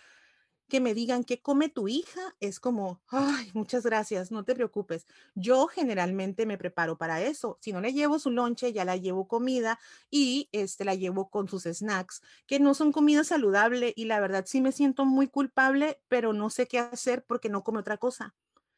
[0.72, 5.06] que me digan qué come tu hija es como, ay, muchas gracias, no te preocupes.
[5.36, 7.58] Yo generalmente me preparo para eso.
[7.60, 11.50] Si no le llevo su lonche, ya la llevo comida y este la llevo con
[11.50, 16.00] sus snacks, que no son comida saludable y la verdad sí me siento muy culpable,
[16.08, 18.34] pero no sé qué hacer porque no come otra cosa.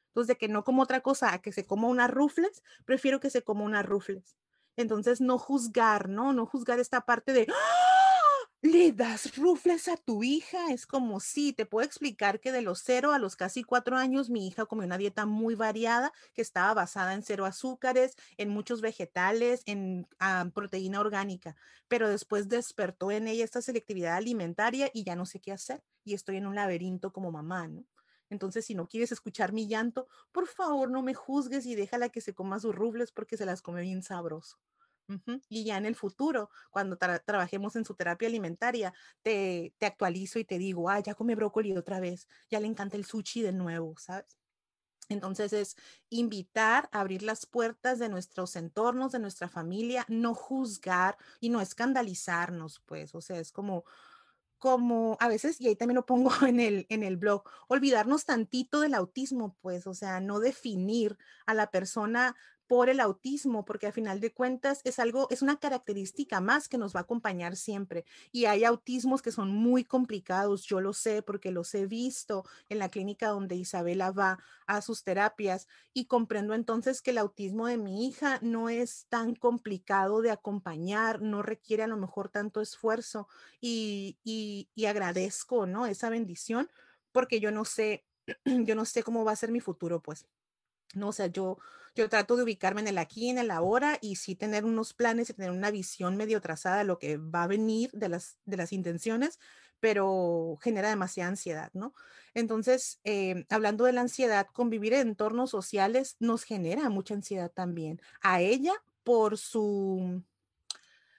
[0.07, 3.29] Entonces, de que no como otra cosa a que se coma unas rufles, prefiero que
[3.29, 4.35] se coma unas rufles.
[4.77, 6.33] Entonces, no juzgar, ¿no?
[6.33, 7.92] No juzgar esta parte de, ¡Ah!
[8.63, 10.71] Le das rufles a tu hija.
[10.71, 14.29] Es como, sí, te puedo explicar que de los cero a los casi cuatro años,
[14.29, 18.79] mi hija comió una dieta muy variada que estaba basada en cero azúcares, en muchos
[18.81, 21.55] vegetales, en ah, proteína orgánica,
[21.89, 26.13] pero después despertó en ella esta selectividad alimentaria y ya no sé qué hacer y
[26.13, 27.85] estoy en un laberinto como mamá, ¿no?
[28.29, 32.21] Entonces, si no quieres escuchar mi llanto, por favor no me juzgues y déjala que
[32.21, 34.57] se coma sus rufles porque se las come bien sabroso.
[35.49, 40.45] Y ya en el futuro, cuando trabajemos en su terapia alimentaria, te, te actualizo y
[40.45, 43.95] te digo, ah, ya come brócoli otra vez, ya le encanta el sushi de nuevo,
[43.97, 44.39] ¿sabes?
[45.09, 45.75] Entonces es
[46.09, 52.81] invitar abrir las puertas de nuestros entornos, de nuestra familia, no juzgar y no escandalizarnos,
[52.85, 53.83] pues, o sea, es como,
[54.57, 58.79] como a veces, y ahí también lo pongo en el, en el blog, olvidarnos tantito
[58.81, 62.35] del autismo, pues, o sea, no definir a la persona
[62.73, 66.79] por el autismo, porque al final de cuentas es algo, es una característica más que
[66.79, 68.03] nos va a acompañar siempre.
[68.31, 72.79] Y hay autismos que son muy complicados, yo lo sé porque los he visto en
[72.79, 77.77] la clínica donde Isabela va a sus terapias y comprendo entonces que el autismo de
[77.77, 83.27] mi hija no es tan complicado de acompañar, no requiere a lo mejor tanto esfuerzo
[83.61, 85.85] y, y, y agradezco, ¿no?
[85.85, 86.71] Esa bendición
[87.11, 88.03] porque yo no sé,
[88.45, 90.25] yo no sé cómo va a ser mi futuro, pues.
[90.95, 91.57] No, o sea, yo,
[91.95, 95.29] yo trato de ubicarme en el aquí, en el ahora y sí tener unos planes
[95.29, 98.57] y tener una visión medio trazada de lo que va a venir de las, de
[98.57, 99.39] las intenciones,
[99.79, 101.93] pero genera demasiada ansiedad, ¿no?
[102.33, 108.01] Entonces, eh, hablando de la ansiedad, convivir en entornos sociales nos genera mucha ansiedad también.
[108.21, 108.73] A ella
[109.03, 110.23] por su,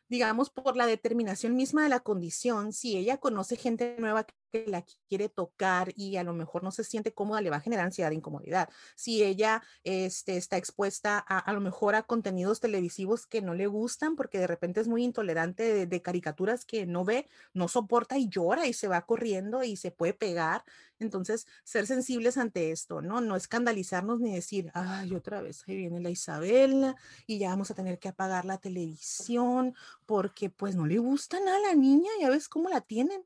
[0.09, 4.35] digamos, por la determinación misma de la condición, si ella conoce gente nueva que
[4.67, 7.87] la quiere tocar y a lo mejor no se siente cómoda, le va a generar
[7.87, 8.69] ansiedad e incomodidad.
[8.95, 13.67] Si ella este, está expuesta a, a lo mejor a contenidos televisivos que no le
[13.67, 18.29] gustan porque de repente es muy intolerante de, caricaturas que no ve, no soporta y
[18.29, 20.65] llora y se va corriendo y se puede pegar.
[20.99, 23.21] Entonces, ser sensibles ante esto, ¿no?
[23.21, 26.97] No escandalizarnos ni decir, ay, otra vez ahí viene la Isabela
[27.27, 29.75] y ya vamos a tener que apagar la televisión
[30.07, 33.25] porque pues no le gusta nada a la niña, ya ves cómo la tienen.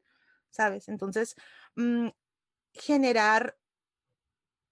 [0.50, 0.88] ¿Sabes?
[0.88, 1.34] Entonces,
[1.76, 2.08] mm,
[2.72, 3.56] generar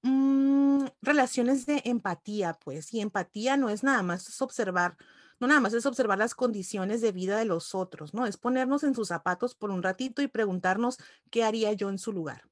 [0.02, 4.96] mm, relaciones de empatía, pues, y empatía no es nada más es observar,
[5.40, 8.26] no nada más es observar las condiciones de vida de los otros, ¿no?
[8.26, 10.98] Es ponernos en sus zapatos por un ratito y preguntarnos
[11.30, 12.42] qué haría yo en su lugar.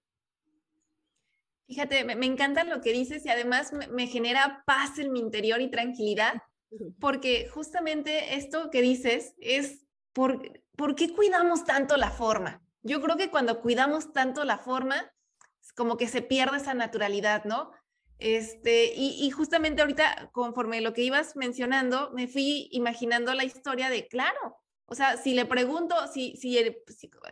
[1.67, 5.71] Fíjate, me, encanta lo que dices y además me, genera paz en mi interior y
[5.71, 6.43] tranquilidad,
[7.01, 12.64] porque justamente esto que dices es, ¿por, ¿por qué cuidamos tanto la forma?
[12.85, 15.11] Yo creo que cuando cuidamos tanto la forma,
[15.75, 17.73] como que se pierde esa naturalidad, ¿no?
[18.19, 24.07] Este, y, justamente ahorita, conforme lo que ibas mencionando, me fui imaginando la historia de,
[24.07, 26.59] claro, o sea, si le pregunto, si, si,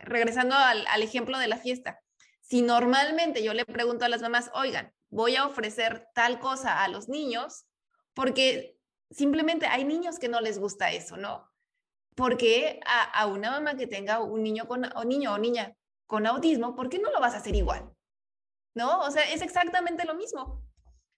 [0.03, 2.01] regresando al, al, ejemplo de la fiesta,
[2.41, 6.87] si normalmente yo le pregunto a las mamás, oigan, voy a ofrecer tal cosa a
[6.89, 7.65] los niños,
[8.13, 8.77] porque
[9.09, 11.49] simplemente hay niños que no les gusta eso, ¿no?
[12.15, 16.27] Porque a, a, una mamá que tenga un niño con, o niño o niña con
[16.27, 17.91] autismo, ¿por qué no lo vas a hacer igual?
[18.75, 19.01] ¿No?
[19.01, 20.63] O sea, es exactamente lo mismo.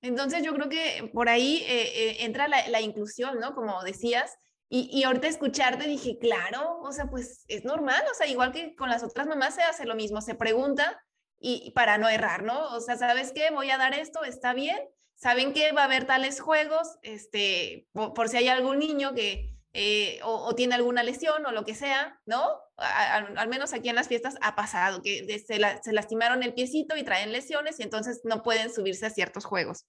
[0.02, 3.56] Entonces yo creo que por ahí eh, eh, entra la, la, inclusión, ¿no?
[3.56, 4.38] Como decías,
[4.70, 8.76] y, y, ahorita escucharte dije, claro, o sea, pues es normal, o sea, igual que
[8.76, 11.02] con las otras mamás se hace lo mismo, se pregunta
[11.40, 12.74] y, para no errar, ¿no?
[12.76, 13.52] O sea, ¿sabes qué?
[13.52, 14.78] Voy a dar esto, está bien,
[15.16, 20.22] saben que va a haber tales juegos, este, por si hay algún niño que, eh,
[20.24, 22.62] o, tiene alguna lesión o lo que sea, ¿no?
[22.78, 27.04] al menos aquí en las fiestas ha pasado, que se, se, lastimaron el piecito y
[27.04, 29.86] traen lesiones y entonces no pueden subirse a ciertos juegos.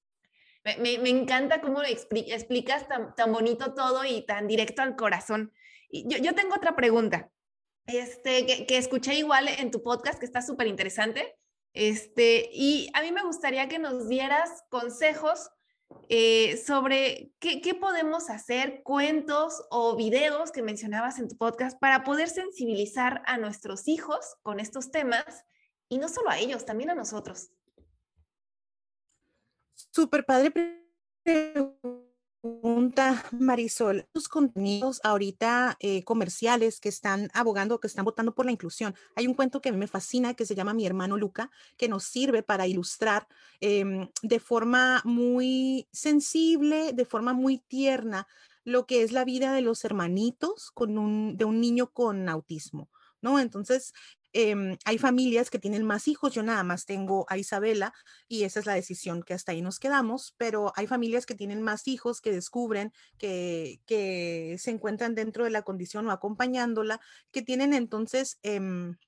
[0.64, 5.52] Me, me, encanta cómo explicas tan, tan, bonito todo y tan directo al corazón.
[5.88, 7.30] Y yo, yo tengo otra pregunta,
[7.86, 11.36] este, que, que escuché igual en tu podcast, que está súper interesante.
[11.74, 15.50] Este, y a mí me gustaría que nos dieras consejos
[16.08, 22.28] eh, sobre qué, podemos hacer, cuentos o videos que mencionabas en tu podcast para poder
[22.28, 25.44] sensibilizar a nuestros hijos con estos temas
[25.88, 27.50] y no solo a ellos, también a nosotros.
[29.74, 30.52] Súper padre
[32.46, 34.06] pregunta, Marisol.
[34.14, 38.94] Los contenidos ahorita eh, comerciales que están abogando, que están votando por la inclusión.
[39.16, 41.88] Hay un cuento que a mí me fascina que se llama Mi hermano Luca, que
[41.88, 43.26] nos sirve para ilustrar
[43.60, 48.26] em, de forma muy sensible, de forma muy tierna,
[48.64, 52.88] lo que es la vida de los hermanitos con un, de un niño con autismo.
[53.22, 53.40] ¿No?
[53.40, 53.92] Entonces,
[54.38, 57.94] Em, hay familias que tienen más hijos, yo nada más tengo a Isabela
[58.28, 61.62] y esa es la decisión que hasta ahí nos quedamos, pero hay familias que tienen
[61.62, 63.80] más hijos que descubren que,
[64.58, 67.00] se encuentran dentro de la condición o acompañándola,
[67.32, 68.38] que tienen entonces...
[68.42, 68.98] Em,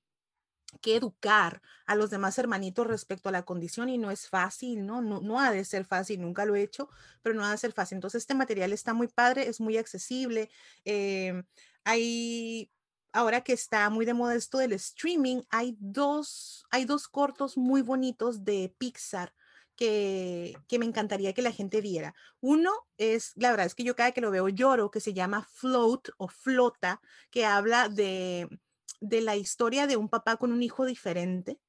[0.81, 5.01] que educar a los demás hermanitos respecto a la condición y no es fácil, ¿no?
[5.01, 5.19] ¿no?
[5.19, 6.89] No ha de ser fácil, nunca lo he hecho,
[7.23, 7.95] pero no ha de ser fácil.
[7.95, 10.51] Entonces, este material está muy padre, es muy accesible.
[10.85, 11.43] Em,
[11.83, 12.69] hay
[13.11, 17.81] ahora que está muy de moda esto del streaming, hay dos, hay dos cortos muy
[17.81, 19.33] bonitos de Pixar
[19.75, 22.13] que, que, me encantaría que la gente viera.
[22.41, 25.47] Uno es, la verdad es que yo cada que lo veo lloro, que se llama
[25.53, 27.01] Float o Flota,
[27.31, 28.49] que habla de,
[28.99, 31.59] de la historia de un papá con un hijo diferente.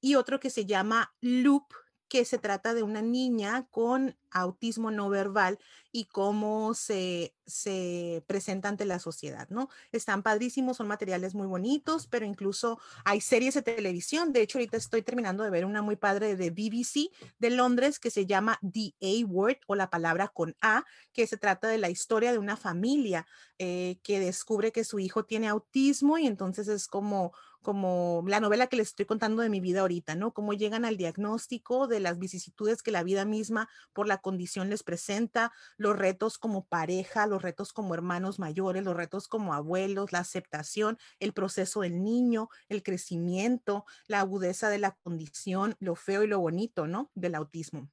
[0.00, 1.72] Y otro que se llama Loop,
[2.12, 5.58] que se trata de una niña con autismo no verbal
[5.92, 9.70] y cómo se, se presenta ante la sociedad, ¿no?
[9.92, 14.30] Están padrísimos, son materiales muy bonitos, pero incluso hay series de televisión.
[14.34, 18.10] De hecho, ahorita estoy terminando de ver una muy padre de BBC de Londres que
[18.10, 20.84] se llama The A Word o la palabra con A,
[21.14, 23.26] que se trata de la historia de una familia
[23.58, 27.32] eh, que descubre que su hijo tiene autismo y entonces es como
[27.62, 30.32] como la novela que les estoy contando de mi vida ahorita, ¿no?
[30.32, 34.82] Cómo llegan al diagnóstico de las vicisitudes que la vida misma por la condición les
[34.82, 40.18] presenta, los retos como pareja, los retos como hermanos mayores, los retos como abuelos, la
[40.18, 46.26] aceptación, el proceso del niño, el crecimiento, la agudeza de la condición, lo feo y
[46.26, 47.10] lo bonito, ¿no?
[47.14, 47.88] Del autismo.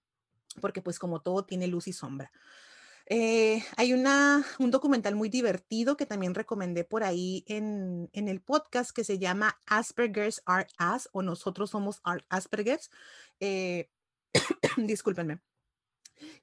[0.60, 2.32] Porque pues como todo tiene luz y sombra.
[3.12, 8.40] Eh, hay una, un documental muy divertido que también recomendé por ahí en, en, el
[8.40, 12.92] podcast que se llama Asperger's Are Us o Nosotros Somos Asperger's.
[13.40, 13.90] Eh,
[14.78, 15.40] discúlpenme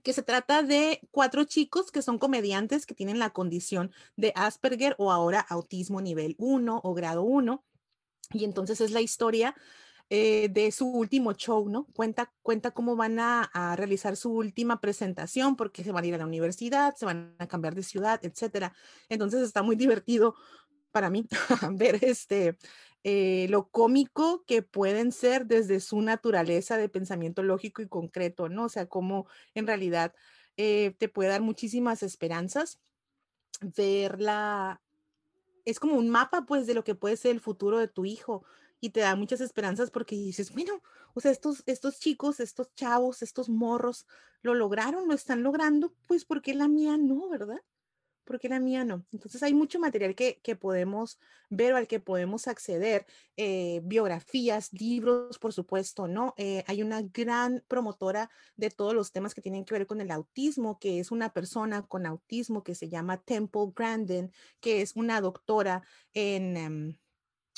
[0.03, 4.95] que se trata de cuatro chicos que son comediantes que tienen la condición de Asperger
[4.99, 7.65] o ahora autismo nivel 1 o grado 1.
[8.33, 9.55] Y entonces es la historia
[10.09, 11.87] eh, de su último show, ¿no?
[11.95, 16.19] Cuenta, cuenta cómo van a, realizar su última presentación, porque se van a ir a
[16.19, 18.73] la universidad, se van a cambiar de ciudad, etcétera.
[19.09, 20.35] Entonces está muy divertido
[20.93, 21.27] para mí
[21.73, 22.57] ver este,
[23.05, 28.65] eh, lo cómico que pueden ser desde su naturaleza de pensamiento lógico y concreto, ¿no?
[28.65, 30.15] O sea, cómo en realidad
[30.57, 32.79] eh, te puede dar muchísimas esperanzas
[33.61, 34.81] verla.
[35.65, 38.45] Es como un mapa, pues, de lo que puede ser el futuro de tu hijo
[38.87, 40.81] y te da muchas esperanzas porque dices, bueno,
[41.13, 44.07] o sea, estos, estos chicos, estos chavos, estos morros,
[44.43, 47.61] lo lograron, lo están logrando, pues, porque la mía no, verdad?
[48.23, 49.05] Porque la mía no.
[49.11, 51.19] Entonces hay mucho material que, que podemos
[51.51, 53.07] ver o al que podemos acceder,
[53.37, 56.35] eh, biografías, libros, por supuesto, ¿no?
[56.37, 60.13] Eh, hay una gran promotora de todos los temas que tienen que ver con el
[60.13, 64.31] autismo, que es una persona con autismo que se llama Temple Grandin,
[64.61, 65.83] que es una doctora
[66.15, 66.57] en...
[66.57, 67.06] Um,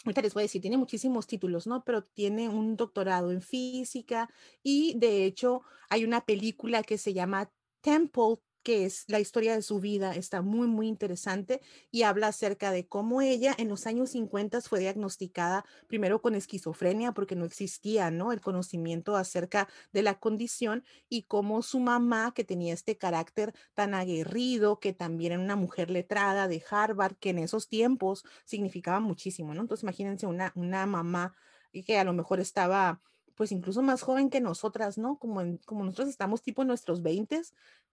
[0.05, 1.85] ahorita les voy a decir, tiene muchísimos títulos, ¿no?
[1.85, 4.31] Pero tiene un doctorado en física
[4.63, 8.39] y de hecho hay una película que se llama Temple
[8.69, 12.87] que es la historia de su vida, está muy, muy interesante y habla acerca de
[12.87, 18.31] cómo ella en los años 50 fue diagnosticada primero con esquizofrenia porque no existía, ¿no?
[18.31, 23.95] El conocimiento acerca de la condición y cómo su mamá, que tenía este carácter tan
[23.95, 29.55] aguerrido, que también era una mujer letrada de Harvard, que en esos tiempos significaba muchísimo,
[29.55, 29.63] ¿no?
[29.63, 31.35] Entonces imagínense una, una mamá
[31.73, 33.01] que a lo mejor estaba
[33.39, 35.17] pues incluso más joven que nosotras, ¿no?
[35.17, 37.41] Como, en, como nosotros estamos tipo en nuestros 20,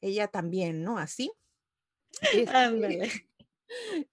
[0.01, 0.97] ella también, ¿no?
[0.97, 1.31] Así.
[2.33, 2.49] Este,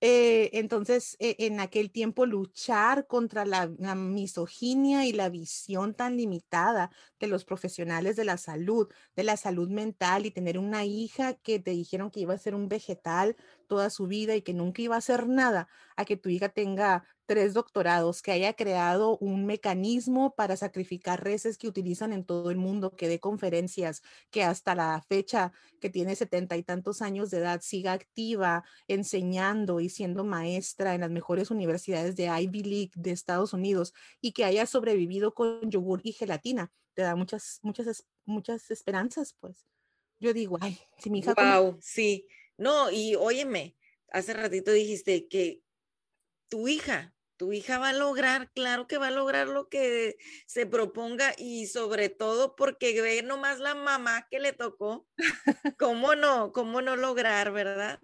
[0.03, 6.19] eh, entonces, eh, en aquel tiempo luchar contra la, la, misoginia y la visión tan
[6.19, 11.33] limitada de los profesionales de la salud, de la salud mental y tener una hija
[11.33, 13.37] que te dijeron que iba a ser un vegetal
[13.73, 15.67] toda su vida y que nunca iba a hacer nada,
[15.97, 21.57] a que tu hija tenga tres doctorados, que haya creado un mecanismo para sacrificar reses
[21.57, 26.17] que utilizan en todo el mundo, que dé conferencias, que hasta la fecha que tiene
[26.17, 31.51] setenta y tantos años de edad siga activa, enseñando y siendo maestra en las mejores
[31.51, 36.71] universidades de Ivy League de Estados Unidos y que haya sobrevivido con yogur y gelatina.
[36.93, 39.65] Te da muchas, muchas, muchas esperanzas, pues.
[40.21, 41.33] Yo digo, ay, si mi hija...
[41.35, 42.29] Wow, sí.
[42.63, 43.77] No, y óyeme,
[44.09, 45.63] hace ratito dijiste que
[46.49, 50.65] tu hija tu hija va a lograr, claro que va a lograr lo que se
[50.65, 55.09] proponga y sobre todo porque ve nomás la mamá que le tocó,
[55.77, 56.53] ¿cómo no?
[56.53, 58.01] ¿Cómo no lograr, verdad?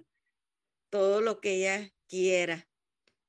[0.91, 2.69] Todo lo que ella quiera.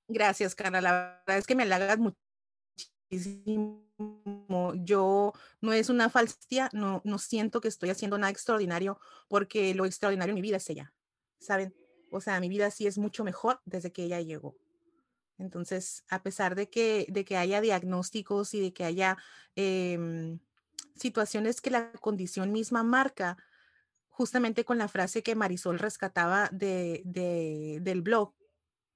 [0.08, 0.82] Gracias, Carla.
[0.82, 2.00] La verdad es que me halagas
[3.12, 3.86] muchísimo.
[4.78, 9.86] Yo no es una falsía, no, no siento que estoy haciendo nada extraordinario porque lo
[9.86, 10.92] extraordinario en mi vida es ella,
[11.40, 11.74] ¿saben?
[12.12, 14.56] O sea, mi vida sí es mucho mejor desde que ella llegó.
[15.38, 19.18] Entonces, a pesar de que, de que haya diagnósticos y de que haya
[19.55, 20.38] eh,
[20.96, 23.38] situaciones que la condición misma marca,
[24.09, 27.01] justamente con la frase que Marisol rescataba de,
[27.82, 28.34] del blog,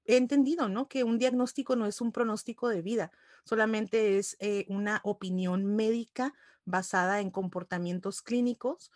[0.04, 0.86] he entendido, ¿no?
[0.86, 3.10] Que un diagnóstico no es un pronóstico de vida,
[3.44, 6.34] solamente es eh, una opinión médica
[6.66, 8.90] basada en comportamientos clínicos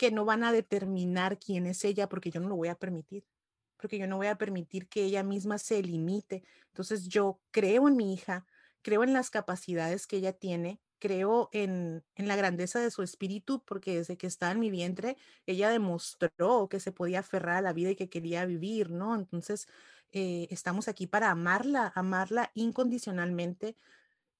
[0.00, 3.22] que no van a determinar quién es ella porque yo no lo voy a permitir
[3.76, 6.42] porque yo no voy a permitir que ella misma se limite.
[6.68, 8.46] Entonces yo creo en mi hija,
[8.82, 13.62] creo en las capacidades que ella tiene, creo en, en, la grandeza de su espíritu,
[13.64, 15.16] porque desde que está en mi vientre,
[15.46, 19.14] ella demostró que se podía aferrar a la vida y que quería vivir, ¿no?
[19.14, 19.66] Entonces,
[20.12, 23.76] eh, estamos aquí para amarla, amarla incondicionalmente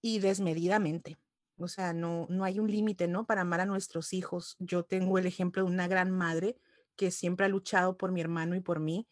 [0.02, 1.16] y desmedidamente.
[1.60, 3.26] O sea, no, no hay un límite, ¿no?
[3.26, 4.56] Para amar a nuestros hijos.
[4.58, 6.56] Yo tengo el ejemplo de una gran madre
[6.96, 9.06] que siempre ha luchado por mi hermano y por mí.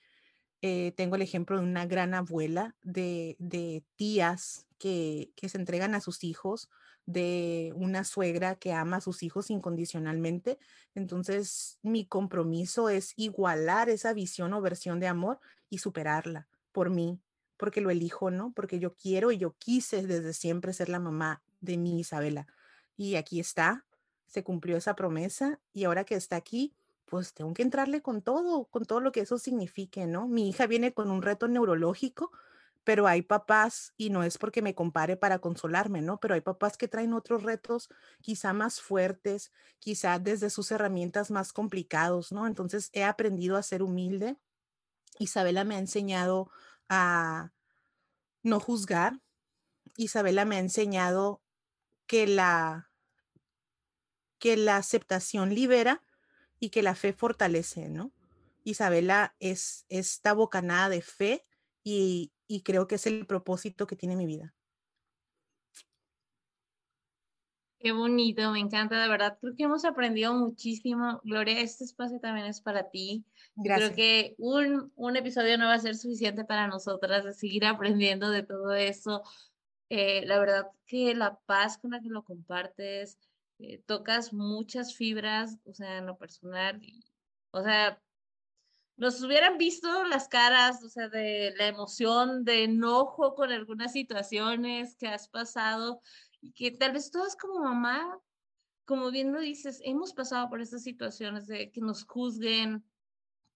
[0.60, 5.94] Eh, tengo el ejemplo de una gran abuela, de, de tías que, que, se entregan
[5.94, 6.68] a sus hijos,
[7.06, 10.58] de una suegra que ama a sus hijos incondicionalmente.
[10.94, 17.20] Entonces, mi compromiso es igualar esa visión o versión de amor y superarla por mí,
[17.56, 18.52] porque lo elijo, ¿no?
[18.54, 22.46] Porque yo quiero y yo quise desde siempre ser la mamá de mi Isabela.
[22.96, 23.86] Y aquí está,
[24.26, 26.74] se cumplió esa promesa y ahora que está aquí,
[27.06, 30.28] pues tengo que entrarle con todo, con todo lo que eso signifique, ¿no?
[30.28, 32.30] Mi hija viene con un reto neurológico,
[32.84, 36.20] pero hay papás, y no es porque me compare para consolarme, ¿no?
[36.20, 37.90] Pero hay papás que traen otros retos
[38.20, 42.46] quizá más fuertes, quizá desde sus herramientas más complicados, ¿no?
[42.46, 44.38] Entonces he aprendido a ser humilde.
[45.18, 46.50] Isabela me ha enseñado
[46.88, 47.52] a
[48.42, 49.20] no juzgar.
[49.96, 51.42] Isabela me ha enseñado
[52.08, 52.90] que la,
[54.40, 56.02] que la aceptación libera
[56.58, 58.12] y que la fe fortalece, ¿no?
[58.64, 61.46] Isabela es esta bocanada de fe
[61.84, 64.54] y, y creo que es el propósito que tiene mi vida.
[67.80, 69.38] Qué bonito, me encanta, de verdad.
[69.40, 71.20] Creo que hemos aprendido muchísimo.
[71.22, 73.24] Gloria, este espacio también es para ti.
[73.54, 73.90] Gracias.
[73.90, 78.30] Creo que un, un episodio no va a ser suficiente para nosotras de seguir aprendiendo
[78.30, 79.22] de todo eso.
[79.90, 83.18] Eh, la verdad que la paz con la que lo compartes,
[83.58, 86.80] eh, tocas muchas fibras, o sea, en lo personal.
[87.50, 88.00] o sea,
[88.98, 94.96] nos hubieran visto las caras, o sea, de la emoción, de enojo con algunas situaciones
[94.96, 96.00] que has pasado
[96.40, 98.18] y que tal vez todas como mamá,
[98.84, 102.84] como bien lo dices, hemos pasado por estas situaciones de que nos juzguen,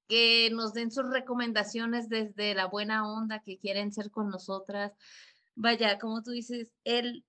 [0.09, 4.93] que nos den sus recomendaciones desde la buena onda que quieren ser con nosotras.
[5.55, 7.25] Vaya, como tú dices, el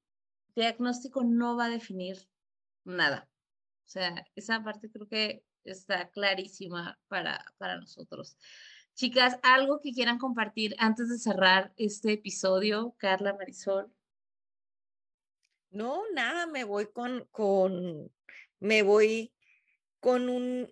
[0.55, 2.17] diagnóstico no va a definir
[2.83, 3.29] nada.
[3.85, 8.37] O sea, esa parte creo que está clarísima para, para nosotros.
[8.95, 13.91] Chicas, algo que quieran compartir antes de cerrar este episodio, Carla Marisol.
[15.71, 18.11] No, nada, me voy con, con,
[18.59, 19.33] me voy
[19.99, 20.71] con un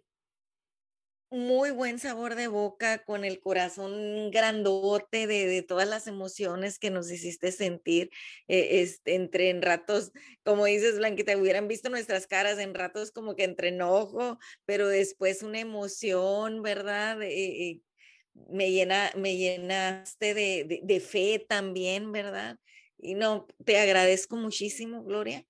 [1.31, 6.89] muy buen sabor de boca, con el corazón grandote de, de todas las emociones que
[6.89, 8.11] nos hiciste sentir,
[8.49, 10.11] eh, este, entre en ratos,
[10.43, 15.41] como dices, Blanquita, hubieran visto nuestras caras en ratos como que entre enojo, pero después
[15.41, 17.21] una emoción, ¿verdad?
[17.21, 17.81] Eh, eh,
[18.49, 22.57] me, llena, me llenaste de, de, de fe también, ¿verdad?
[22.97, 25.45] Y no, te agradezco muchísimo, Gloria,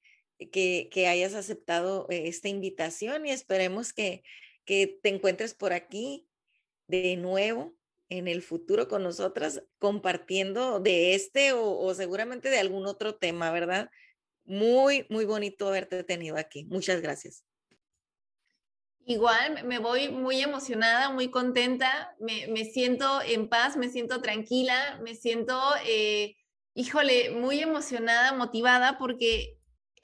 [0.52, 4.22] que, que hayas aceptado esta invitación y esperemos que,
[4.66, 6.28] que te encuentres por aquí
[6.88, 7.76] de nuevo
[8.10, 13.90] en el futuro con nosotras compartiendo de este o, seguramente de algún otro tema, ¿verdad?
[14.44, 16.66] Muy, muy bonito haberte tenido aquí.
[16.66, 17.46] Muchas gracias.
[19.06, 25.00] Igual, me voy muy emocionada, muy contenta, me, me siento en paz, me siento tranquila,
[25.02, 26.36] me siento eh,
[26.74, 29.58] híjole, muy emocionada, motivada, porque,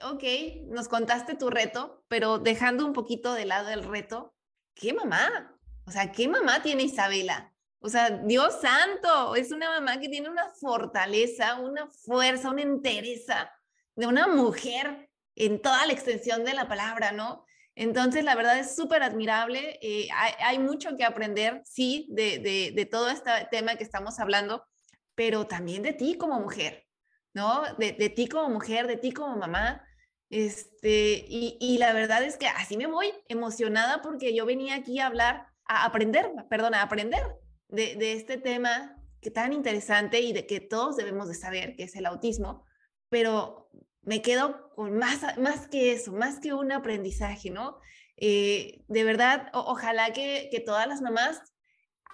[0.03, 0.23] ok,
[0.67, 4.33] nos contaste tu reto, pero dejando un poquito de lado el reto,
[4.79, 5.55] ¿qué mamá?
[5.85, 7.53] O sea, ¿qué mamá tiene Isabela?
[7.79, 13.51] O sea, Dios santo, es una mamá que tiene una fortaleza, una fuerza, una entereza
[13.95, 17.45] de una mujer en toda la extensión de la palabra, ¿no?
[17.75, 19.77] Entonces, la verdad es súper admirable.
[19.81, 24.65] Eh, hay, mucho que aprender, sí, de, de, de todo este tema que estamos hablando,
[25.13, 26.87] pero también de ti como mujer,
[27.33, 27.63] ¿no?
[27.77, 29.86] De, de ti como mujer, de ti como mamá.
[30.29, 34.99] Este, y, y, la verdad es que así me voy emocionada porque yo venía aquí
[34.99, 37.23] a hablar, a aprender, perdón, a aprender
[37.69, 41.83] de, de este tema que tan interesante y de que todos debemos de saber, que
[41.83, 42.65] es el autismo,
[43.09, 43.69] pero
[44.01, 47.79] me quedo con más, más que eso, más que un aprendizaje, ¿no?
[48.17, 51.41] Eh, de verdad, ojalá que, que todas las mamás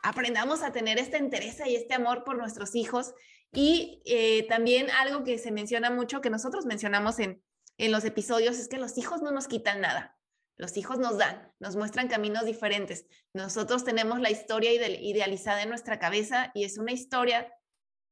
[0.03, 3.13] aprendamos a tener esta interés y este amor por nuestros hijos.
[3.51, 7.41] Y eh, también algo que se menciona mucho, que nosotros mencionamos en,
[7.77, 10.17] en los episodios, es que los hijos no nos quitan nada.
[10.55, 13.05] Los hijos nos dan, nos muestran caminos diferentes.
[13.33, 17.51] Nosotros tenemos la historia idealizada en nuestra cabeza y es una historia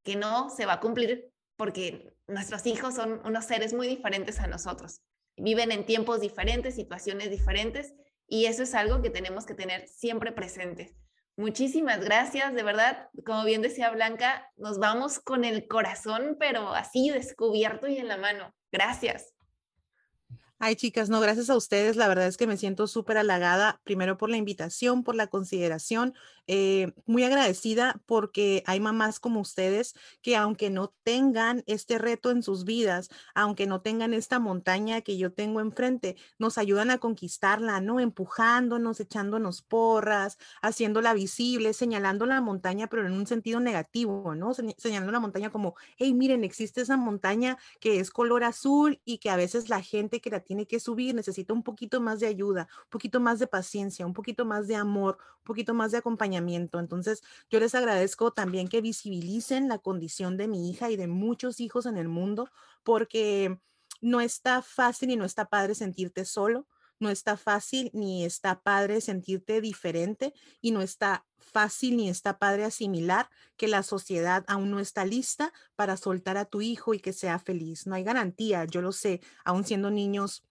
[0.03, 4.47] que no se va a cumplir porque nuestros hijos son unos seres muy diferentes a
[4.47, 5.01] nosotros.
[5.37, 7.93] Viven en tiempos diferentes, situaciones diferentes
[8.27, 10.95] y eso es algo que tenemos que tener siempre presentes
[11.37, 17.09] Muchísimas gracias, de verdad, como bien decía Blanca, nos vamos con el corazón, pero así
[17.09, 18.53] descubierto y en la mano.
[18.71, 19.30] Gracias.
[20.63, 21.95] Ay, chicas, no, gracias a ustedes.
[21.95, 26.13] La verdad es que me siento súper halagada, primero por la invitación, por la consideración,
[26.45, 32.43] eh, muy agradecida porque hay mamás como ustedes que aunque no tengan este reto en
[32.43, 37.81] sus vidas, aunque no tengan esta montaña que yo tengo enfrente, nos ayudan a conquistarla,
[37.81, 37.99] ¿no?
[37.99, 44.53] Empujándonos, echándonos porras, haciéndola visible, señalando la montaña, pero en un sentido negativo, ¿no?
[44.53, 49.31] Señalando la montaña como, hey, miren, existe esa montaña que es color azul y que
[49.31, 52.89] a veces la gente la tiene que subir, necesita un poquito más de ayuda, un
[52.89, 56.77] poquito más de paciencia, un poquito más de amor, un poquito más de acompañamiento.
[56.77, 61.61] Entonces, yo les agradezco también que visibilicen la condición de mi hija y de muchos
[61.61, 62.49] hijos en el mundo,
[62.83, 63.61] porque
[64.01, 66.67] no está fácil y no está padre sentirte solo,
[67.01, 72.63] no está fácil ni está padre sentirte diferente y no está fácil ni está padre
[72.63, 77.11] asimilar que la sociedad aún no está lista para soltar a tu hijo y que
[77.11, 77.87] sea feliz.
[77.87, 80.43] No hay garantía, yo lo sé, aún siendo niños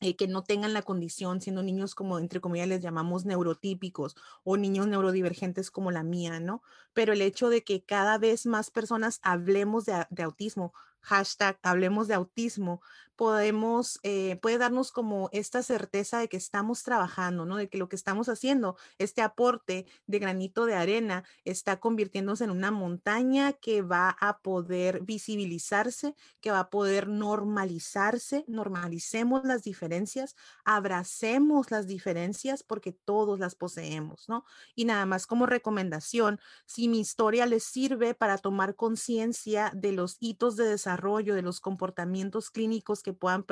[0.00, 4.56] eh, que no tengan la condición, siendo niños como, entre comillas, les llamamos neurotípicos o
[4.56, 6.62] niños neurodivergentes como la mía, ¿no?
[6.92, 12.08] Pero el hecho de que cada vez más personas hablemos de, de autismo, hashtag hablemos
[12.08, 12.82] de autismo,
[13.16, 17.56] podemos, eh, puede darnos como esta certeza de que estamos trabajando, ¿no?
[17.56, 22.50] De que lo que estamos haciendo, este aporte de granito de arena, está convirtiéndose en
[22.50, 30.34] una montaña que va a poder visibilizarse, que va a poder normalizarse, normalicemos las diferencias,
[30.64, 34.44] abracemos las diferencias porque todos las poseemos, ¿no?
[34.74, 40.16] Y nada más como recomendación, si mi historia les sirve para tomar conciencia de los
[40.20, 43.44] hitos de desarrollo, de los comportamientos clínicos que puedan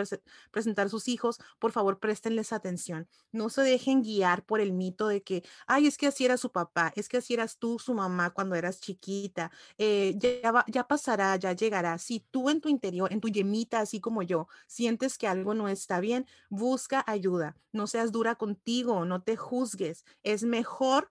[0.51, 3.09] presentar sus hijos, por favor, préstenles atención.
[3.31, 6.51] No se dejen guiar por el mito de que, ay, es que así era su
[6.51, 11.37] papá, es que así eras tú, su mamá, cuando eras chiquita, eh, ya, ya pasará,
[11.37, 11.99] ya llegará.
[11.99, 15.69] Si tú en tu interior, en tu yemita, así como yo, sientes que algo no
[15.69, 17.57] está bien, busca ayuda.
[17.73, 20.05] No seas dura contigo, no te juzgues.
[20.23, 21.11] Es mejor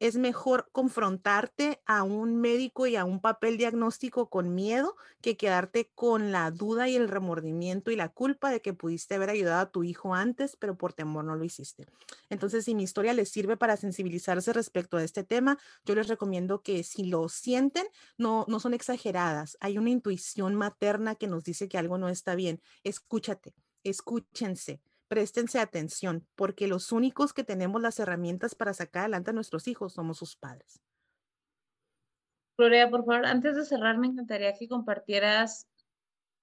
[0.00, 5.90] es mejor confrontarte a un médico y a un papel diagnóstico con miedo que quedarte
[5.94, 9.70] con la duda y el remordimiento y la culpa de que pudiste haber ayudado a
[9.70, 11.86] tu hijo antes, pero por temor no lo hiciste.
[12.30, 16.62] Entonces, si mi historia les sirve para sensibilizarse respecto a este tema, yo les recomiendo
[16.62, 17.86] que si lo sienten,
[18.16, 19.58] no, no son exageradas.
[19.60, 22.62] Hay una intuición materna que nos dice que algo no está bien.
[22.84, 23.54] Escúchate,
[23.84, 29.66] escúchense préstense atención, porque los únicos que tenemos las herramientas para sacar adelante a nuestros
[29.66, 30.80] hijos somos sus padres.
[32.56, 35.66] Gloria, por favor, antes de cerrar, me encantaría que compartieras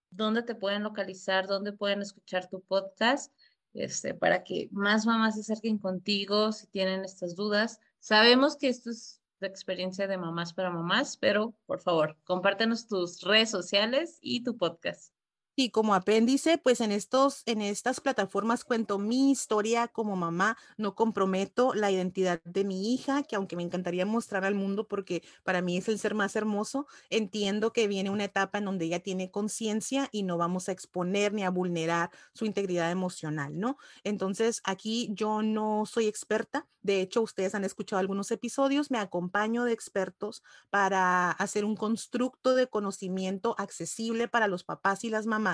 [0.10, 3.34] dónde te pueden localizar, dónde pueden escuchar tu podcast,
[3.74, 7.80] este, para que más mamás se acerquen contigo si tienen estas dudas.
[8.00, 13.22] Sabemos que esto es la experiencia de mamás para mamás, pero por favor, compártenos tus
[13.22, 15.14] redes sociales y tu podcast.
[15.60, 20.94] Y como apéndice, pues en, estos, en estas plataformas cuento mi historia como mamá, no
[20.94, 25.64] comprometo la identidad de mi hija, que aunque me encantaría mostrar al mundo porque para
[25.64, 29.32] mí es el ser más hermoso, entiendo que viene una etapa en donde ella tiene
[29.32, 33.80] conciencia y no vamos a exponer ni a vulnerar su integridad emocional, ¿no?
[34.04, 39.66] Entonces, aquí yo no soy experta, de hecho, ustedes han escuchado algunos episodios, me acompaño
[39.66, 45.47] de expertos para hacer un constructo de conocimiento accesible para los papás y las mamás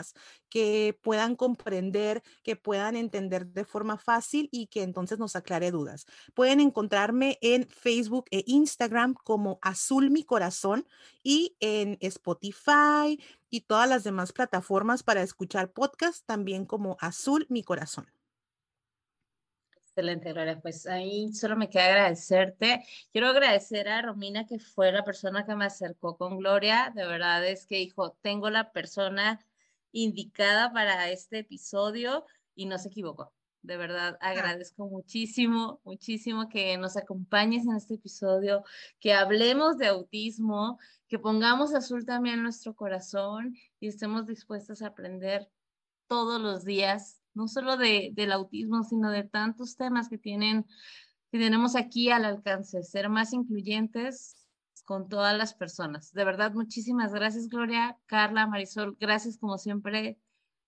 [0.50, 6.06] que puedan comprender, que puedan entender de forma fácil y que entonces nos aclare dudas.
[6.34, 10.86] Pueden encontrarme en Facebook e Instagram como Azul Mi Corazón
[11.24, 17.64] y en Spotify y todas las demás plataformas para escuchar podcast también como Azul Mi
[17.64, 18.08] Corazón.
[19.96, 20.60] Excelente, Gloria.
[20.60, 22.84] Pues ahí solo me queda agradecerte.
[23.12, 26.92] Quiero agradecer a Romina, que fue la persona que me acercó con Gloria.
[26.96, 29.40] De verdad es que dijo, tengo la persona
[29.94, 32.26] indicada para este episodio
[32.56, 33.32] y no se equivocó.
[33.62, 34.32] De verdad, ah.
[34.32, 38.66] agradezco muchísimo, muchísimo que nos acompañes en este episodio,
[39.00, 44.88] que hablemos de autismo, que pongamos azul también en nuestro corazón y estemos dispuestos a
[44.88, 45.50] aprender
[46.08, 50.66] todos los días no solo de, del autismo, sino de tantos temas que, tienen,
[51.32, 54.43] que tenemos aquí al alcance, ser más incluyentes
[54.86, 56.12] con todas las personas.
[56.14, 60.20] De verdad, muchísimas gracias, Gloria, Carla, Marisol, gracias como siempre.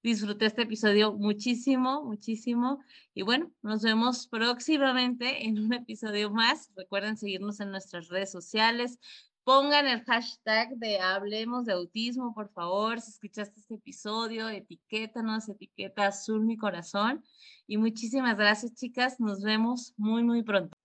[0.04, 2.80] Disfruté este episodio muchísimo, muchísimo.
[3.16, 6.72] Y bueno, nos vemos próximamente en un episodio más.
[6.76, 9.00] Recuerden seguirnos en nuestras redes sociales.
[9.44, 13.02] Pongan el hashtag de Hablemos de Autismo, por favor.
[13.02, 17.24] Si escuchaste este episodio, etiquétanos, etiqueta Azul Mi Corazón.
[17.66, 19.20] Y muchísimas gracias, chicas.
[19.20, 20.85] Nos vemos muy, muy pronto.